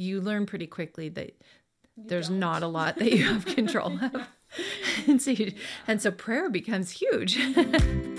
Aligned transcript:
you 0.00 0.20
learn 0.20 0.46
pretty 0.46 0.66
quickly 0.66 1.10
that 1.10 1.40
there's 1.96 2.30
not 2.30 2.62
a 2.62 2.66
lot 2.66 2.96
that 2.96 3.12
you 3.12 3.24
have 3.24 3.44
control 3.44 3.98
of. 4.02 4.26
and 5.06 5.22
so 5.22 5.30
you, 5.30 5.52
and 5.86 6.02
so 6.02 6.10
prayer 6.10 6.50
becomes 6.50 6.90
huge. 6.90 7.36
Mm-hmm. 7.36 8.09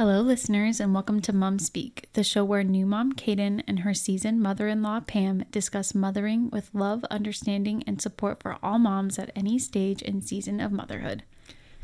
Hello, 0.00 0.22
listeners, 0.22 0.80
and 0.80 0.94
welcome 0.94 1.20
to 1.20 1.30
Mom 1.30 1.58
Speak, 1.58 2.08
the 2.14 2.24
show 2.24 2.42
where 2.42 2.64
new 2.64 2.86
mom 2.86 3.12
Cayden 3.12 3.62
and 3.68 3.80
her 3.80 3.92
seasoned 3.92 4.40
mother 4.40 4.66
in 4.66 4.82
law 4.82 5.00
Pam 5.00 5.44
discuss 5.50 5.94
mothering 5.94 6.48
with 6.48 6.70
love, 6.72 7.04
understanding, 7.10 7.84
and 7.86 8.00
support 8.00 8.42
for 8.42 8.56
all 8.62 8.78
moms 8.78 9.18
at 9.18 9.30
any 9.36 9.58
stage 9.58 10.00
and 10.00 10.24
season 10.24 10.58
of 10.58 10.72
motherhood. 10.72 11.22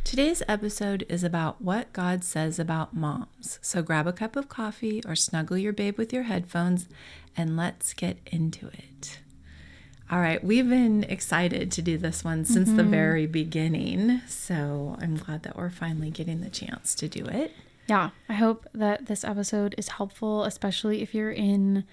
Today's 0.02 0.42
episode 0.48 1.04
is 1.10 1.22
about 1.22 1.60
what 1.60 1.92
God 1.92 2.24
says 2.24 2.58
about 2.58 2.96
moms. 2.96 3.58
So 3.60 3.82
grab 3.82 4.06
a 4.06 4.14
cup 4.14 4.34
of 4.34 4.48
coffee 4.48 5.02
or 5.06 5.14
snuggle 5.14 5.58
your 5.58 5.74
babe 5.74 5.98
with 5.98 6.10
your 6.10 6.22
headphones 6.22 6.88
and 7.36 7.54
let's 7.54 7.92
get 7.92 8.16
into 8.32 8.68
it. 8.68 9.18
All 10.10 10.20
right, 10.20 10.42
we've 10.42 10.70
been 10.70 11.04
excited 11.04 11.70
to 11.72 11.82
do 11.82 11.98
this 11.98 12.24
one 12.24 12.46
since 12.46 12.70
the 12.70 12.80
mm-hmm. 12.80 12.90
very 12.90 13.26
beginning. 13.26 14.22
So 14.26 14.96
I'm 15.02 15.16
glad 15.16 15.42
that 15.42 15.58
we're 15.58 15.68
finally 15.68 16.08
getting 16.08 16.40
the 16.40 16.48
chance 16.48 16.94
to 16.94 17.08
do 17.08 17.26
it. 17.26 17.52
Yeah, 17.86 18.10
I 18.28 18.34
hope 18.34 18.66
that 18.74 19.06
this 19.06 19.24
episode 19.24 19.74
is 19.78 19.88
helpful, 19.88 20.44
especially 20.44 21.02
if 21.02 21.14
you're 21.14 21.30
in 21.30 21.84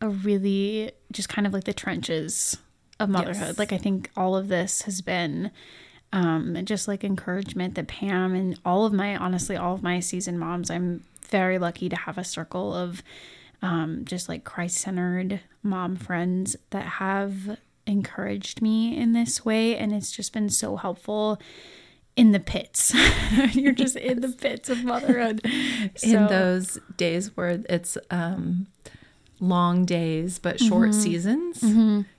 a 0.00 0.08
really 0.08 0.92
just 1.12 1.28
kind 1.28 1.46
of 1.46 1.52
like 1.52 1.64
the 1.64 1.72
trenches 1.72 2.56
of 2.98 3.08
motherhood. 3.08 3.48
Yes. 3.48 3.58
Like, 3.58 3.72
I 3.72 3.78
think 3.78 4.10
all 4.16 4.34
of 4.36 4.48
this 4.48 4.82
has 4.82 5.00
been 5.00 5.50
um, 6.12 6.58
just 6.64 6.88
like 6.88 7.04
encouragement 7.04 7.74
that 7.76 7.86
Pam 7.86 8.34
and 8.34 8.58
all 8.64 8.84
of 8.84 8.92
my, 8.92 9.16
honestly, 9.16 9.56
all 9.56 9.74
of 9.74 9.82
my 9.82 10.00
seasoned 10.00 10.40
moms, 10.40 10.70
I'm 10.70 11.04
very 11.28 11.58
lucky 11.58 11.88
to 11.88 11.96
have 11.96 12.18
a 12.18 12.24
circle 12.24 12.74
of 12.74 13.02
um, 13.62 14.04
just 14.04 14.28
like 14.28 14.44
Christ 14.44 14.78
centered 14.78 15.40
mom 15.62 15.96
friends 15.96 16.56
that 16.70 16.84
have 16.84 17.58
encouraged 17.86 18.60
me 18.60 18.96
in 18.96 19.12
this 19.12 19.44
way. 19.44 19.76
And 19.76 19.92
it's 19.92 20.10
just 20.10 20.32
been 20.32 20.50
so 20.50 20.76
helpful 20.76 21.40
in 22.16 22.32
the 22.32 22.40
pits. 22.40 22.94
You're 23.54 23.72
just 23.72 23.96
in 23.96 24.20
the 24.20 24.28
pits 24.28 24.68
of 24.68 24.84
motherhood. 24.84 25.40
in 25.46 25.90
So- 25.96 26.26
those 26.28 26.78
days 26.96 27.36
where 27.36 27.62
it's 27.68 27.96
um, 28.10 28.66
long 29.40 29.84
days 29.84 30.38
but 30.38 30.60
short 30.60 30.94
seasons. 30.94 31.62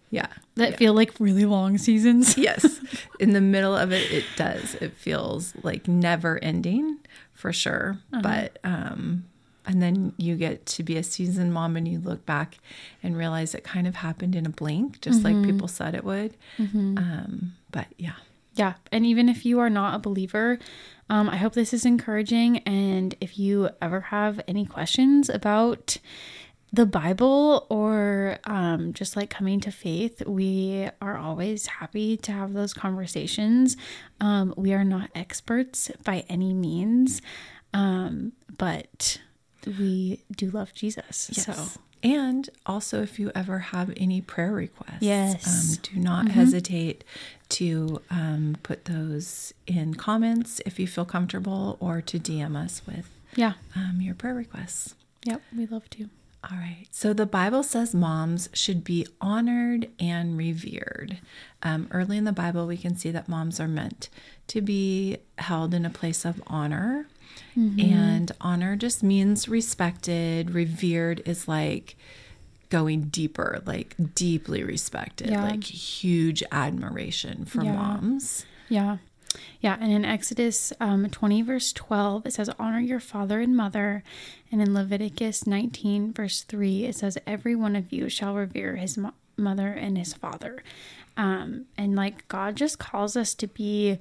Yeah. 0.09 0.27
that 0.55 0.71
yeah. 0.71 0.75
feel 0.77 0.93
like 0.93 1.13
really 1.19 1.45
long 1.45 1.77
seasons. 1.77 2.37
yes. 2.37 2.79
In 3.19 3.33
the 3.33 3.41
middle 3.41 3.75
of 3.75 3.91
it, 3.91 4.11
it 4.11 4.25
does. 4.35 4.75
It 4.75 4.93
feels 4.93 5.53
like 5.63 5.87
never 5.87 6.37
ending 6.43 6.99
for 7.33 7.51
sure. 7.51 7.97
But, 8.21 8.59
um, 8.63 9.25
and 9.65 9.81
then 9.81 10.13
you 10.17 10.35
get 10.35 10.65
to 10.67 10.83
be 10.83 10.97
a 10.97 11.03
seasoned 11.03 11.53
mom 11.53 11.75
and 11.77 11.87
you 11.87 11.97
look 11.99 12.25
back 12.27 12.59
and 13.01 13.17
realize 13.17 13.55
it 13.55 13.63
kind 13.63 13.87
of 13.87 13.95
happened 13.95 14.35
in 14.35 14.45
a 14.45 14.49
blink, 14.49 15.01
just 15.01 15.23
like 15.23 15.41
people 15.43 15.67
said 15.67 15.95
it 15.95 16.03
would. 16.03 16.35
Um, 16.59 17.53
but 17.71 17.87
yeah. 17.97 18.13
Yeah. 18.55 18.73
And 18.91 19.05
even 19.05 19.29
if 19.29 19.45
you 19.45 19.59
are 19.59 19.69
not 19.69 19.95
a 19.95 19.99
believer, 19.99 20.59
um, 21.09 21.29
I 21.29 21.37
hope 21.37 21.53
this 21.53 21.73
is 21.73 21.85
encouraging. 21.85 22.59
And 22.59 23.15
if 23.19 23.37
you 23.39 23.69
ever 23.81 23.99
have 24.01 24.39
any 24.47 24.65
questions 24.65 25.27
about 25.29 25.97
the 26.71 26.85
Bible 26.87 27.67
or 27.69 28.37
um, 28.45 28.93
just 28.93 29.15
like 29.15 29.29
coming 29.29 29.59
to 29.61 29.71
faith, 29.71 30.25
we 30.25 30.89
are 31.01 31.17
always 31.17 31.67
happy 31.67 32.17
to 32.17 32.31
have 32.31 32.53
those 32.53 32.73
conversations. 32.73 33.77
Um, 34.19 34.53
we 34.57 34.73
are 34.73 34.83
not 34.83 35.09
experts 35.13 35.91
by 36.03 36.25
any 36.29 36.53
means, 36.53 37.21
um, 37.73 38.33
but 38.57 39.19
we 39.65 40.23
do 40.35 40.49
love 40.49 40.73
Jesus. 40.73 41.29
So, 41.33 41.79
And 42.01 42.49
also, 42.65 43.01
if 43.03 43.17
you 43.19 43.31
ever 43.35 43.59
have 43.59 43.93
any 43.95 44.19
prayer 44.21 44.51
requests, 44.51 45.01
Yes. 45.01 45.75
um, 45.77 45.79
do 45.93 45.99
not 45.99 46.27
hesitate 46.29 47.03
to 47.53 48.01
um, 48.09 48.57
put 48.63 48.85
those 48.85 49.53
in 49.67 49.93
comments 49.93 50.59
if 50.65 50.79
you 50.79 50.87
feel 50.87 51.05
comfortable 51.05 51.77
or 51.79 52.01
to 52.01 52.19
DM 52.19 52.55
us 52.55 52.81
with 52.85 53.09
yeah. 53.35 53.53
um, 53.75 53.99
your 54.01 54.15
prayer 54.15 54.33
requests. 54.33 54.95
Yep. 55.25 55.41
We 55.55 55.67
love 55.67 55.89
to. 55.91 56.09
All 56.49 56.57
right. 56.57 56.87
So 56.91 57.13
the 57.13 57.25
Bible 57.25 57.63
says 57.63 57.95
moms 57.95 58.49
should 58.53 58.83
be 58.83 59.07
honored 59.21 59.89
and 59.99 60.37
revered. 60.37 61.19
Um, 61.61 61.87
early 61.91 62.17
in 62.17 62.25
the 62.25 62.33
Bible, 62.33 62.67
we 62.67 62.75
can 62.75 62.97
see 62.97 63.11
that 63.11 63.29
moms 63.29 63.59
are 63.59 63.67
meant 63.67 64.09
to 64.47 64.59
be 64.59 65.17
held 65.37 65.73
in 65.73 65.85
a 65.85 65.89
place 65.89 66.25
of 66.25 66.43
honor. 66.47 67.07
And 67.55 68.31
honor 68.41 68.75
just 68.75 69.03
means 69.03 69.47
respected. 69.47 70.51
Revered 70.51 71.21
is 71.25 71.47
like 71.47 71.95
going 72.73 73.01
deeper, 73.03 73.61
like 73.65 73.95
deeply 74.15 74.63
respected, 74.63 75.29
Yeah. 75.29 75.43
like 75.43 75.63
huge 75.63 76.41
admiration 76.51 77.45
for 77.45 77.63
Yeah. 77.63 77.73
moms. 77.75 78.45
Yeah. 78.67 78.97
Yeah. 79.61 79.77
And 79.79 79.91
in 79.91 80.03
Exodus 80.05 80.73
um, 80.79 81.07
20, 81.09 81.41
verse 81.43 81.71
12, 81.73 82.25
it 82.25 82.33
says, 82.33 82.49
Honor 82.57 82.79
your 82.79 82.99
father 82.99 83.39
and 83.41 83.55
mother. 83.55 84.03
And 84.51 84.59
in 84.61 84.73
Leviticus 84.73 85.45
19, 85.45 86.13
verse 86.13 86.41
3, 86.41 86.85
it 86.85 86.95
says, 86.95 87.17
Every 87.27 87.55
one 87.55 87.75
of 87.75 87.93
you 87.93 88.09
shall 88.09 88.33
revere 88.35 88.75
his 88.75 88.97
mo- 88.97 89.13
mother 89.37 89.67
and 89.69 89.95
his 89.97 90.13
father. 90.13 90.63
Um, 91.15 91.65
and 91.77 91.95
like 91.95 92.27
God 92.27 92.55
just 92.55 92.79
calls 92.79 93.15
us 93.15 93.35
to 93.35 93.47
be 93.47 93.99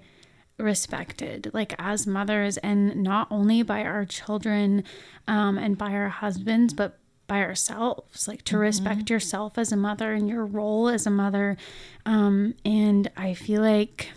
respected, 0.58 1.50
like 1.52 1.74
as 1.78 2.06
mothers, 2.06 2.56
and 2.58 3.02
not 3.02 3.26
only 3.30 3.62
by 3.62 3.82
our 3.84 4.04
children 4.06 4.84
um, 5.28 5.58
and 5.58 5.76
by 5.76 5.92
our 5.92 6.08
husbands, 6.08 6.72
but 6.72 6.98
by 7.32 7.40
ourselves, 7.40 8.28
like 8.28 8.42
to 8.42 8.58
respect 8.58 9.08
yourself 9.08 9.56
as 9.56 9.72
a 9.72 9.76
mother 9.76 10.12
and 10.12 10.28
your 10.28 10.44
role 10.44 10.86
as 10.86 11.06
a 11.06 11.10
mother. 11.10 11.56
Um, 12.04 12.52
and 12.62 13.10
I 13.16 13.32
feel 13.32 13.62
like 13.62 14.10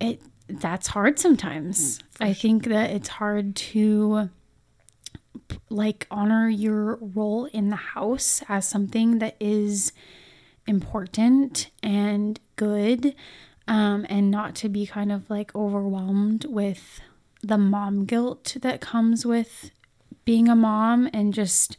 it 0.00 0.20
that's 0.48 0.88
hard 0.88 1.20
sometimes. 1.20 2.00
I 2.18 2.32
think 2.32 2.64
that 2.64 2.90
it's 2.90 3.06
hard 3.06 3.54
to 3.54 4.28
like 5.70 6.08
honor 6.10 6.48
your 6.48 6.96
role 6.96 7.44
in 7.44 7.70
the 7.70 7.76
house 7.76 8.42
as 8.48 8.66
something 8.66 9.20
that 9.20 9.36
is 9.38 9.92
important 10.66 11.70
and 11.80 12.40
good 12.56 13.14
um 13.68 14.04
and 14.08 14.32
not 14.32 14.54
to 14.56 14.68
be 14.68 14.84
kind 14.84 15.10
of 15.12 15.30
like 15.30 15.54
overwhelmed 15.54 16.44
with 16.46 17.00
the 17.42 17.56
mom 17.56 18.04
guilt 18.04 18.56
that 18.60 18.80
comes 18.80 19.24
with 19.24 19.70
being 20.28 20.48
a 20.48 20.54
mom 20.54 21.08
and 21.14 21.32
just 21.32 21.78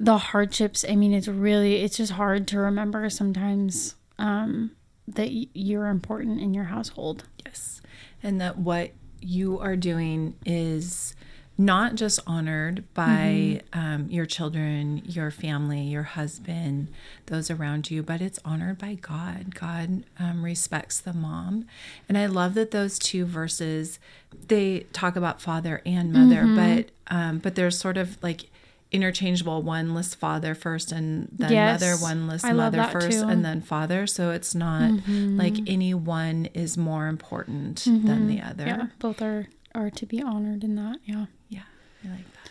the 0.00 0.18
hardships 0.18 0.84
i 0.88 0.96
mean 0.96 1.12
it's 1.12 1.28
really 1.28 1.76
it's 1.76 1.96
just 1.96 2.12
hard 2.12 2.48
to 2.48 2.58
remember 2.58 3.08
sometimes 3.08 3.94
um 4.18 4.72
that 5.06 5.30
you're 5.56 5.86
important 5.86 6.40
in 6.40 6.52
your 6.52 6.64
household 6.64 7.24
Yes. 7.48 7.80
And 8.22 8.40
that 8.40 8.58
what 8.58 8.90
you 9.20 9.58
are 9.58 9.76
doing 9.76 10.34
is 10.44 11.14
not 11.60 11.96
just 11.96 12.20
honored 12.24 12.84
by 12.94 13.60
um, 13.72 14.06
your 14.08 14.24
children, 14.26 15.02
your 15.04 15.30
family, 15.32 15.80
your 15.82 16.04
husband, 16.04 16.86
those 17.26 17.50
around 17.50 17.90
you, 17.90 18.00
but 18.02 18.20
it's 18.20 18.38
honored 18.44 18.78
by 18.78 18.94
God. 18.94 19.56
God 19.56 20.04
um, 20.20 20.44
respects 20.44 21.00
the 21.00 21.12
mom. 21.12 21.66
And 22.08 22.16
I 22.16 22.26
love 22.26 22.54
that 22.54 22.70
those 22.70 22.96
two 22.96 23.24
verses, 23.24 23.98
they 24.46 24.86
talk 24.92 25.16
about 25.16 25.40
father 25.40 25.82
and 25.84 26.12
mother, 26.12 26.46
but 26.46 26.90
um, 27.14 27.38
but 27.38 27.56
there's 27.56 27.76
sort 27.76 27.96
of 27.96 28.22
like 28.22 28.50
interchangeable 28.92 29.60
one 29.60 29.94
lists 29.94 30.14
father 30.14 30.54
first 30.54 30.92
and 30.92 31.28
then 31.32 31.52
Yes. 31.52 31.80
mother 31.80 31.96
one 31.96 32.26
lists 32.28 32.46
I 32.46 32.52
mother 32.52 32.82
first 32.84 33.10
too. 33.10 33.16
Mm-hmm. 33.18 33.30
and 33.30 33.44
then 33.44 33.60
father 33.60 34.06
so 34.06 34.30
it's 34.30 34.54
not 34.54 34.90
like 35.06 35.56
any 35.66 35.92
one 35.92 36.46
is 36.54 36.78
more 36.78 37.06
important 37.08 37.84
than 37.84 38.28
the 38.28 38.40
other 38.40 38.64
yeah 38.64 38.86
both 38.98 39.20
are 39.20 39.46
are 39.74 39.90
to 39.90 40.06
be 40.06 40.22
honored 40.22 40.64
in 40.64 40.74
that 40.76 40.98
yeah 41.04 41.26
yeah 41.48 41.62
i 42.04 42.08
like 42.08 42.32
that 42.32 42.50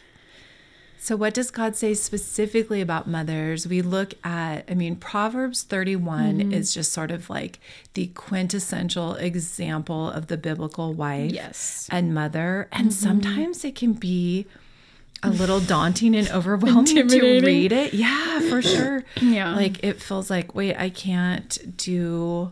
so 0.99 1.15
what 1.15 1.33
does 1.33 1.51
god 1.51 1.75
say 1.75 1.93
specifically 1.93 2.81
about 2.81 3.07
mothers 3.07 3.67
we 3.67 3.81
look 3.81 4.13
at 4.23 4.63
i 4.69 4.73
mean 4.73 4.95
proverbs 4.95 5.63
31 5.63 6.37
Mm-hmm. 6.39 6.53
is 6.53 6.73
just 6.73 6.91
sort 6.93 7.11
of 7.11 7.29
like 7.29 7.59
the 7.93 8.07
quintessential 8.07 9.15
example 9.15 10.09
of 10.09 10.27
the 10.27 10.37
biblical 10.37 10.93
wife 10.93 11.31
Yes. 11.31 11.87
and 11.91 12.13
mother 12.13 12.67
and 12.71 12.93
sometimes 12.93 13.63
it 13.65 13.75
can 13.75 13.93
be 13.93 14.45
a 15.23 15.31
little 15.31 15.59
daunting 15.59 16.15
and 16.15 16.29
overwhelming 16.29 16.85
to 17.07 17.41
read 17.41 17.71
it. 17.71 17.91
Yeah, 17.91 18.39
for 18.49 18.61
sure. 18.61 19.03
Yeah. 19.19 19.55
Like 19.55 19.83
it 19.83 19.99
feels 19.99 20.29
like, 20.29 20.53
wait, 20.53 20.75
I 20.77 20.91
can't 20.91 21.75
do 21.75 22.51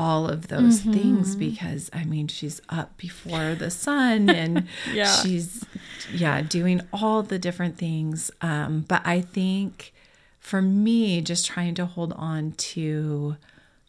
all 0.00 0.26
of 0.26 0.48
those 0.48 0.80
Mm-hmm. 0.80 0.92
things 0.94 1.36
because 1.36 1.90
I 1.92 2.04
mean, 2.04 2.26
she's 2.26 2.60
up 2.70 2.96
before 2.96 3.54
the 3.54 3.70
sun 3.70 4.28
and 4.42 4.66
Yeah. 4.92 5.14
she's, 5.20 5.64
yeah, 6.12 6.40
doing 6.42 6.80
all 6.92 7.22
the 7.22 7.38
different 7.38 7.76
things. 7.76 8.30
Um, 8.40 8.84
but 8.88 9.02
I 9.04 9.20
think 9.20 9.92
for 10.38 10.62
me, 10.62 11.20
just 11.20 11.44
trying 11.46 11.74
to 11.74 11.84
hold 11.86 12.12
on 12.14 12.52
to 12.52 13.36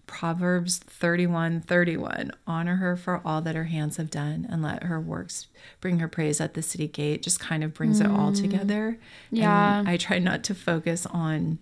Proverbs 0.07 0.79
31 0.79 1.61
31. 1.61 2.31
Honor 2.45 2.75
her 2.75 2.97
for 2.97 3.21
all 3.23 3.41
that 3.41 3.55
her 3.55 3.63
hands 3.65 3.95
have 3.95 4.09
done 4.09 4.45
and 4.49 4.61
let 4.61 4.83
her 4.83 4.99
works 4.99 5.47
bring 5.79 5.99
her 5.99 6.09
praise 6.09 6.41
at 6.41 6.53
the 6.53 6.61
city 6.61 6.87
gate. 6.89 7.23
Just 7.23 7.39
kind 7.39 7.63
of 7.63 7.73
brings 7.73 8.01
it 8.01 8.07
all 8.07 8.33
together. 8.33 8.97
Yeah. 9.31 9.79
And 9.79 9.87
I 9.87 9.95
try 9.95 10.19
not 10.19 10.43
to 10.45 10.53
focus 10.55 11.05
on 11.05 11.59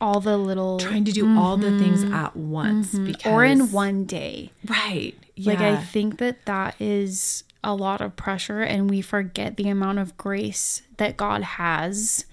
All 0.00 0.20
the 0.20 0.36
little 0.36 0.78
trying 0.78 1.04
to 1.04 1.12
do 1.12 1.36
all 1.38 1.56
the 1.56 1.76
things 1.78 2.04
at 2.04 2.36
once 2.36 2.96
because 2.96 3.26
or 3.32 3.44
in 3.44 3.72
one 3.72 4.04
day. 4.04 4.52
right. 4.66 5.14
Like 5.36 5.60
I 5.60 5.76
think 5.76 6.18
that 6.18 6.46
that 6.46 6.74
is 6.80 7.44
a 7.64 7.74
lot 7.74 8.00
of 8.00 8.14
pressure 8.16 8.60
and 8.62 8.88
we 8.88 9.00
forget 9.00 9.56
the 9.56 9.68
amount 9.68 9.98
of 9.98 10.16
grace 10.16 10.82
that 10.98 11.16
God 11.16 11.42
has 11.42 12.24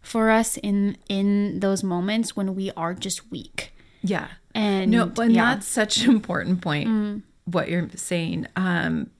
for 0.00 0.30
us 0.30 0.56
in 0.58 0.96
in 1.08 1.60
those 1.60 1.84
moments 1.84 2.34
when 2.36 2.54
we 2.56 2.70
are 2.76 2.92
just 2.94 3.30
weak. 3.30 3.72
yeah. 4.02 4.28
And 4.54 4.90
No, 4.90 5.06
but 5.06 5.30
yeah. 5.30 5.42
Mm. 5.44 5.54
that's 5.54 5.66
such 5.68 6.04
an 6.04 6.10
important 6.10 6.60
point. 6.60 7.22
What 7.44 7.68
you're 7.70 7.88
saying. 7.96 8.46
Um, 8.56 9.10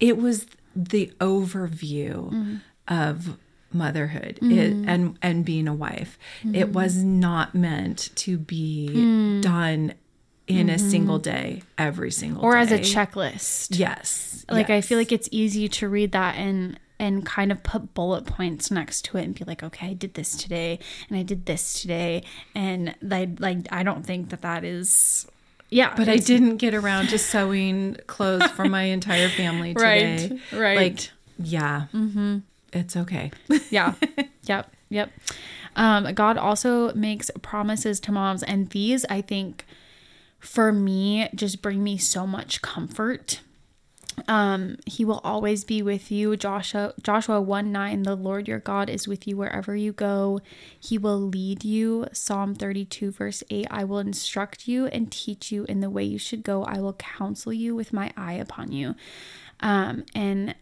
it 0.00 0.16
was 0.18 0.46
the 0.74 1.12
overview 1.20 2.30
Mm. 2.32 2.60
of 2.88 3.36
motherhood 3.74 4.38
it, 4.42 4.72
and 4.86 5.18
and 5.22 5.44
being 5.44 5.68
a 5.68 5.74
wife. 5.74 6.18
It 6.44 6.48
Mm-hmm. 6.66 6.72
was 6.72 6.96
not 6.96 7.54
meant 7.54 8.10
to 8.16 8.38
be 8.38 8.88
Mm. 8.92 9.42
done 9.42 9.94
in 10.48 10.68
a 10.68 10.78
single 10.78 11.18
day, 11.18 11.62
every 11.78 12.10
single 12.10 12.38
Mm-hmm. 12.42 12.46
or 12.46 12.56
as 12.56 12.72
a 12.72 12.78
checklist. 12.78 13.78
Yes, 13.78 14.44
Like 14.50 14.70
I 14.70 14.80
feel 14.80 14.98
like 14.98 15.12
it's 15.12 15.28
easy 15.32 15.68
to 15.68 15.88
read 15.88 16.12
that 16.12 16.36
and 16.36 16.78
and 16.98 17.26
kind 17.26 17.50
of 17.50 17.60
put 17.64 17.94
bullet 17.94 18.26
points 18.26 18.70
next 18.70 19.04
to 19.06 19.16
it 19.18 19.24
and 19.24 19.34
be 19.34 19.44
like, 19.44 19.62
okay, 19.64 19.88
I 19.88 19.92
did 19.94 20.14
this 20.14 20.36
today 20.36 20.78
and 21.08 21.18
I 21.18 21.22
did 21.24 21.46
this 21.46 21.80
today, 21.80 22.22
and 22.54 22.94
like 23.02 23.30
like 23.40 23.58
I 23.72 23.82
don't 23.82 24.04
think 24.04 24.30
that 24.30 24.42
that 24.42 24.64
is. 24.64 25.26
Yeah, 25.70 25.94
But 25.96 26.06
I 26.06 26.18
didn't 26.18 26.58
get 26.58 26.74
around 26.74 27.08
to 27.08 27.18
sewing 27.18 27.96
clothes 28.06 28.50
for 28.50 28.66
my 28.66 28.82
entire 28.82 29.30
family 29.30 29.72
today. 29.74 30.28
Right, 30.52 30.60
right. 30.60 30.76
Like, 30.76 31.10
yeah, 31.38 31.86
mm-hmm. 31.94 32.40
It's 32.72 32.96
okay. 32.96 33.30
yeah. 33.70 33.94
Yep. 34.44 34.74
Yep. 34.88 35.10
Um 35.76 36.12
god 36.14 36.36
also 36.36 36.92
makes 36.94 37.30
promises 37.42 38.00
to 38.00 38.12
moms 38.12 38.42
and 38.42 38.68
these 38.70 39.04
i 39.08 39.20
think 39.20 39.64
for 40.40 40.72
me 40.72 41.28
just 41.32 41.62
bring 41.62 41.84
me 41.84 41.96
so 41.96 42.26
much 42.26 42.60
comfort. 42.60 43.40
Um 44.26 44.78
he 44.84 45.04
will 45.04 45.20
always 45.22 45.62
be 45.62 45.80
with 45.80 46.10
you. 46.10 46.36
Joshua 46.36 46.92
joshua 47.00 47.40
1 47.40 47.70
9 47.70 48.02
the 48.02 48.16
lord 48.16 48.48
your 48.48 48.58
god 48.58 48.90
is 48.90 49.06
with 49.06 49.28
you 49.28 49.36
wherever 49.36 49.76
you 49.76 49.92
go. 49.92 50.40
He 50.78 50.98
will 50.98 51.20
lead 51.20 51.64
you. 51.64 52.08
Psalm 52.12 52.56
32 52.56 53.12
verse 53.12 53.44
8 53.48 53.68
i 53.70 53.84
will 53.84 54.00
instruct 54.00 54.66
you 54.66 54.86
and 54.86 55.12
teach 55.12 55.52
you 55.52 55.64
in 55.68 55.78
the 55.78 55.88
way 55.88 56.02
you 56.02 56.18
should 56.18 56.42
go. 56.42 56.64
I 56.64 56.80
will 56.80 56.94
counsel 56.94 57.52
you 57.52 57.76
with 57.76 57.92
my 57.92 58.12
eye 58.16 58.34
upon 58.34 58.72
you. 58.72 58.96
Um 59.60 60.04
and 60.16 60.56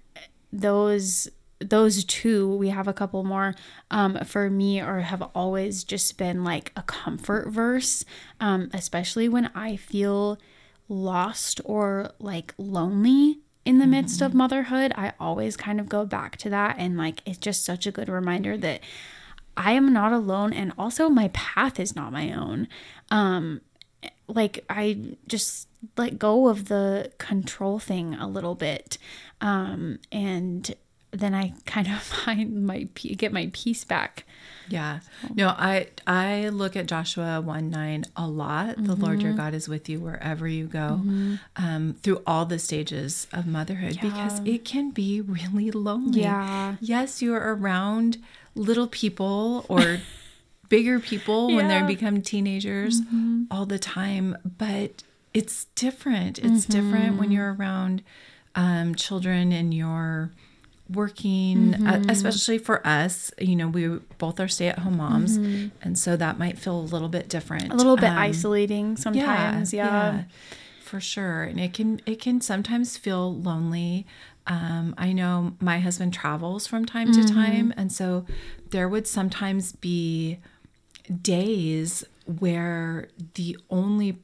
those 0.52 1.30
those 1.60 2.04
two 2.04 2.54
we 2.56 2.70
have 2.70 2.88
a 2.88 2.92
couple 2.92 3.22
more. 3.22 3.54
Um 3.90 4.18
for 4.24 4.48
me 4.50 4.80
or 4.80 5.00
have 5.00 5.22
always 5.34 5.84
just 5.84 6.16
been 6.18 6.44
like 6.44 6.72
a 6.76 6.82
comfort 6.82 7.48
verse 7.48 8.04
um 8.40 8.70
especially 8.72 9.28
when 9.28 9.50
i 9.54 9.76
feel 9.76 10.38
lost 10.88 11.60
or 11.64 12.10
like 12.18 12.54
lonely 12.58 13.38
in 13.64 13.78
the 13.78 13.86
midst 13.86 14.20
of 14.22 14.34
motherhood 14.34 14.92
i 14.96 15.12
always 15.20 15.56
kind 15.56 15.78
of 15.80 15.88
go 15.88 16.04
back 16.04 16.36
to 16.38 16.50
that. 16.50 16.76
And 16.78 16.96
like 16.96 17.22
it's 17.26 17.38
just 17.38 17.64
such 17.64 17.86
a 17.86 17.92
good 17.92 18.08
reminder 18.08 18.56
that 18.58 18.80
i 19.56 19.72
am 19.72 19.92
not 19.92 20.12
alone 20.12 20.52
and 20.52 20.72
also 20.78 21.08
my 21.08 21.28
path 21.28 21.78
is 21.78 21.94
not 21.94 22.12
my 22.12 22.32
own. 22.32 22.68
Um 23.10 23.60
like 24.28 24.64
I 24.68 25.16
just 25.26 25.68
let 25.96 26.18
go 26.18 26.48
of 26.48 26.68
the 26.68 27.10
control 27.18 27.78
thing 27.78 28.14
a 28.14 28.28
little 28.28 28.54
bit. 28.54 28.98
Um, 29.40 29.98
and 30.12 30.74
then 31.12 31.34
I 31.34 31.54
kind 31.66 31.86
of 31.88 32.00
find 32.02 32.66
my 32.66 32.84
get 32.94 33.32
my 33.32 33.50
peace 33.52 33.84
back. 33.84 34.24
Yeah. 34.68 35.00
No, 35.34 35.48
I 35.48 35.88
I 36.06 36.48
look 36.50 36.76
at 36.76 36.86
Joshua 36.86 37.40
1 37.40 37.70
9 37.70 38.04
a 38.16 38.28
lot. 38.28 38.76
The 38.76 38.94
Lord 38.94 39.18
Mm-hmm. 39.18 39.26
your 39.26 39.36
God 39.36 39.52
is 39.54 39.68
with 39.68 39.88
you 39.88 39.98
wherever 40.00 40.46
you 40.46 40.66
go 40.66 41.00
um, 41.56 41.96
through 42.02 42.22
all 42.26 42.44
the 42.46 42.58
stages 42.60 43.26
of 43.32 43.46
motherhood 43.48 43.98
because 44.00 44.40
it 44.44 44.64
can 44.64 44.90
be 44.90 45.20
really 45.20 45.70
lonely. 45.72 46.20
Yeah. 46.20 46.76
Yes, 46.80 47.20
you're 47.20 47.54
around 47.56 48.18
little 48.54 48.86
people 48.86 49.66
or 49.68 49.98
bigger 50.68 51.00
people 51.00 51.48
when 51.48 51.66
they 51.66 51.74
Yeah. 51.74 51.78
Mm-hmm. 51.80 51.86
become 51.88 52.22
teenagers 52.22 53.00
all 53.50 53.66
the 53.66 53.78
time, 53.80 54.36
but 54.58 55.02
it's 55.34 55.64
different. 55.74 56.38
It's 56.38 56.64
different 56.64 57.06
Mm-hmm. 57.12 57.18
when 57.18 57.30
you're 57.32 57.54
around 57.54 58.02
um, 58.54 58.94
children 58.94 59.50
and 59.52 59.74
you're 59.74 60.30
working, 60.92 61.74
uh, 61.74 61.78
Mm-hmm. 61.78 62.10
especially 62.10 62.58
for 62.58 62.86
us. 62.86 63.30
You 63.38 63.56
know, 63.56 63.68
we 63.68 63.88
both 64.18 64.40
are 64.40 64.48
stay 64.48 64.68
at 64.68 64.78
home 64.80 64.96
moms, 64.98 65.36
and 65.82 65.98
so 65.98 66.16
that 66.16 66.38
might 66.38 66.58
feel 66.58 66.78
a 66.78 66.82
little 66.94 67.08
bit 67.08 67.28
different. 67.28 67.64
Mm-hmm. 67.64 67.72
A 67.72 67.76
little 67.76 67.96
bit 67.96 68.10
Um, 68.10 68.18
isolating 68.18 68.96
sometimes. 68.96 69.72
Yeah. 69.72 70.24
for 70.82 70.98
sure 71.00 71.44
and 71.44 71.60
it 71.60 71.72
can 71.72 72.00
it 72.04 72.18
can 72.20 72.40
sometimes 72.40 72.96
feel 72.96 73.36
lonely 73.36 74.04
um, 74.48 74.92
i 74.98 75.12
know 75.12 75.52
my 75.60 75.78
husband 75.78 76.12
travels 76.12 76.66
from 76.66 76.84
time 76.84 77.12
to 77.12 77.22
time 77.28 77.72
and 77.76 77.92
so 77.92 78.26
there 78.70 78.88
would 78.88 79.06
sometimes 79.06 79.70
be 79.70 80.38
days 81.22 82.04
where 82.26 83.08
the 83.34 83.56
only 83.70 84.18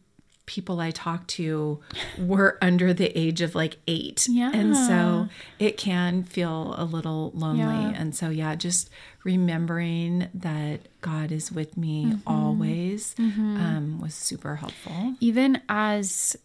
people 0.46 0.78
i 0.80 0.90
talked 0.92 1.28
to 1.28 1.80
were 2.18 2.56
under 2.62 2.94
the 2.94 3.10
age 3.18 3.40
of 3.40 3.54
like 3.54 3.76
eight. 3.88 4.28
And 4.28 4.76
so 4.76 5.28
it 5.58 5.76
can 5.76 6.22
feel 6.22 6.74
a 6.78 6.84
little 6.84 7.32
lonely. 7.34 7.62
Yeah. 7.92 8.00
and 8.00 8.14
so 8.14 8.30
yeah 8.30 8.54
just 8.54 8.88
remembering 9.24 10.28
that 10.34 10.80
god 11.00 11.30
is 11.32 11.50
with 11.52 11.76
me 11.76 12.04
Mm-hmm. 12.06 12.28
always 12.28 13.14
um, 13.18 14.00
was 14.00 14.14
super 14.14 14.56
helpful. 14.56 15.14
Even 15.20 15.60
as 15.68 16.36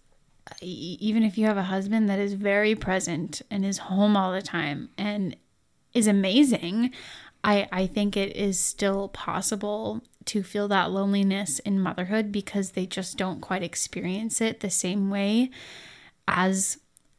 even 0.62 1.24
if 1.24 1.38
you 1.38 1.45
have 1.45 1.57
a 1.57 1.63
husband 1.63 2.09
that 2.09 2.19
is 2.19 2.33
very 2.33 2.75
present 2.75 3.42
and 3.51 3.63
is 3.65 3.77
home 3.77 4.18
all 4.18 4.31
the 4.33 4.42
time 4.42 4.89
and 4.98 5.36
is 5.94 6.07
amazing, 6.07 6.92
I 7.44 7.68
I 7.71 7.88
think 7.88 8.18
it 8.18 8.36
is 8.36 8.59
still 8.59 9.09
possible 9.09 10.01
to 10.26 10.44
feel 10.44 10.68
that 10.68 10.92
loneliness 10.92 11.60
in 11.60 11.80
motherhood 11.80 12.32
because 12.32 12.72
they 12.72 12.86
just 12.86 13.18
don't 13.18 13.42
quite 13.42 13.64
experience 13.64 14.40
it 14.42 14.60
the 14.60 14.70
same 14.70 15.10
way 15.10 15.50
as 16.28 16.78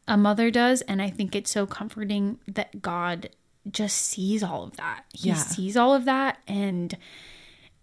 a 0.09 0.17
mother 0.17 0.51
does 0.51 0.81
and 0.83 1.01
I 1.03 1.11
think 1.11 1.35
it's 1.35 1.51
so 1.51 1.67
comforting 1.67 2.39
that 2.47 2.83
God 2.83 3.31
just 3.71 3.97
sees 3.97 4.43
all 4.43 4.65
of 4.65 4.77
that. 4.77 5.05
He 5.13 5.29
Yeah. 5.29 5.35
sees 5.37 5.77
all 5.77 5.95
of 5.95 6.05
that 6.05 6.39
and 6.49 6.97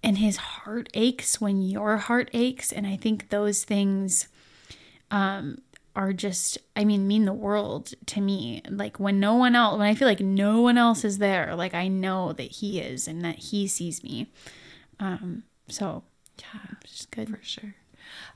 and 0.03 0.17
his 0.17 0.37
heart 0.37 0.89
aches 0.93 1.41
when 1.41 1.61
your 1.61 1.97
heart 1.97 2.29
aches 2.33 2.71
and 2.71 2.87
I 2.87 2.95
think 2.97 3.29
those 3.29 3.63
things 3.63 4.27
um 5.11 5.59
are 5.95 6.13
just 6.13 6.57
I 6.75 6.85
mean 6.85 7.07
mean 7.07 7.25
the 7.25 7.33
world 7.33 7.93
to 8.07 8.21
me. 8.21 8.61
Like 8.69 8.99
when 8.99 9.19
no 9.19 9.35
one 9.35 9.55
else 9.55 9.77
when 9.77 9.87
I 9.87 9.95
feel 9.95 10.07
like 10.07 10.19
no 10.21 10.61
one 10.61 10.77
else 10.77 11.03
is 11.03 11.17
there, 11.17 11.55
like 11.55 11.73
I 11.73 11.87
know 11.87 12.31
that 12.33 12.51
he 12.51 12.79
is 12.79 13.07
and 13.07 13.21
that 13.23 13.35
he 13.37 13.67
sees 13.67 14.03
me. 14.03 14.27
Um 14.99 15.43
so 15.67 16.03
yeah 16.39 16.75
it's 16.81 16.91
just 16.97 17.11
good. 17.11 17.29
for 17.29 17.39
sure. 17.41 17.75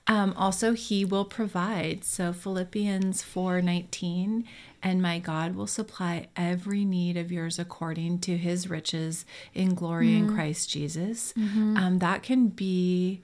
Um, 0.06 0.34
also 0.38 0.74
he 0.74 1.04
will 1.04 1.26
provide. 1.26 2.04
So 2.04 2.32
philippians 2.32 3.24
4 3.24 3.62
19 3.62 4.46
and 4.84 5.02
my 5.02 5.18
god 5.18 5.56
will 5.56 5.68
supply 5.68 6.28
every 6.36 6.86
need 6.86 7.18
of 7.18 7.32
yours 7.32 7.58
according 7.58 8.20
to 8.20 8.38
his 8.38 8.70
riches 8.70 9.26
in 9.54 9.74
glory 9.74 10.16
in 10.16 10.34
christ 10.34 10.70
jesus. 10.70 11.34
Um, 11.78 12.00
that 12.00 12.22
can 12.22 12.50
be 12.50 13.22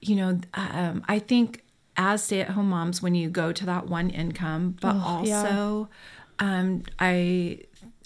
you 0.00 0.16
know 0.16 0.40
um, 0.54 1.02
i 1.08 1.18
think 1.18 1.62
as 1.96 2.24
stay-at-home 2.24 2.68
moms 2.68 3.02
when 3.02 3.14
you 3.14 3.28
go 3.28 3.52
to 3.52 3.64
that 3.66 3.86
one 3.86 4.10
income 4.10 4.76
but 4.80 4.94
yeah. 4.94 5.02
also 5.42 5.88
um, 6.38 6.82
i 6.98 7.58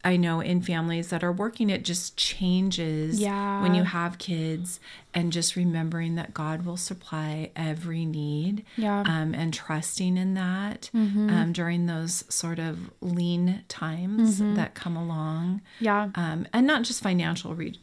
i 0.05 0.17
know 0.17 0.41
in 0.41 0.63
families 0.63 1.09
that 1.09 1.23
are 1.23 1.33
working 1.33 1.69
it 1.71 1.85
just 1.85 2.17
changes 2.17 3.21
Yeah. 3.21 3.63
when 3.63 3.75
you 3.75 3.83
have 3.85 4.19
kids 4.19 4.81
and 5.13 5.33
just 5.33 5.57
remembering 5.57 6.15
that 6.15 6.33
God 6.35 6.65
will 6.65 6.77
supply 6.77 7.51
every 7.57 8.05
need 8.05 8.65
Yeah. 8.77 9.01
um, 9.07 9.35
and 9.35 9.53
trusting 9.53 10.17
in 10.17 10.35
that 10.35 10.89
um, 10.95 11.53
during 11.53 11.87
those 11.87 12.25
sort 12.29 12.59
of 12.61 12.91
lean 13.01 13.65
times 13.69 14.39
that 14.39 14.75
come 14.75 14.97
along. 14.97 15.63
Yeah. 15.81 16.11
Um, 16.15 16.47
and 16.53 16.65
not 16.65 16.83
just 16.85 17.03
financial 17.03 17.55
re- 17.57 17.77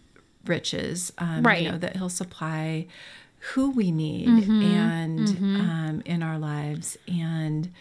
riches, 0.45 1.11
um, 1.17 1.43
Right. 1.43 1.63
You 1.63 1.71
know, 1.73 1.77
that 1.79 1.97
He'll 1.97 2.07
supply 2.09 2.87
who 3.51 3.71
we 3.71 3.91
need 3.91 4.27
Mm-hmm. 4.29 4.61
and 4.63 5.27
Um, 5.59 6.01
in 6.05 6.23
our 6.23 6.39
lives 6.39 6.97
and 7.07 7.71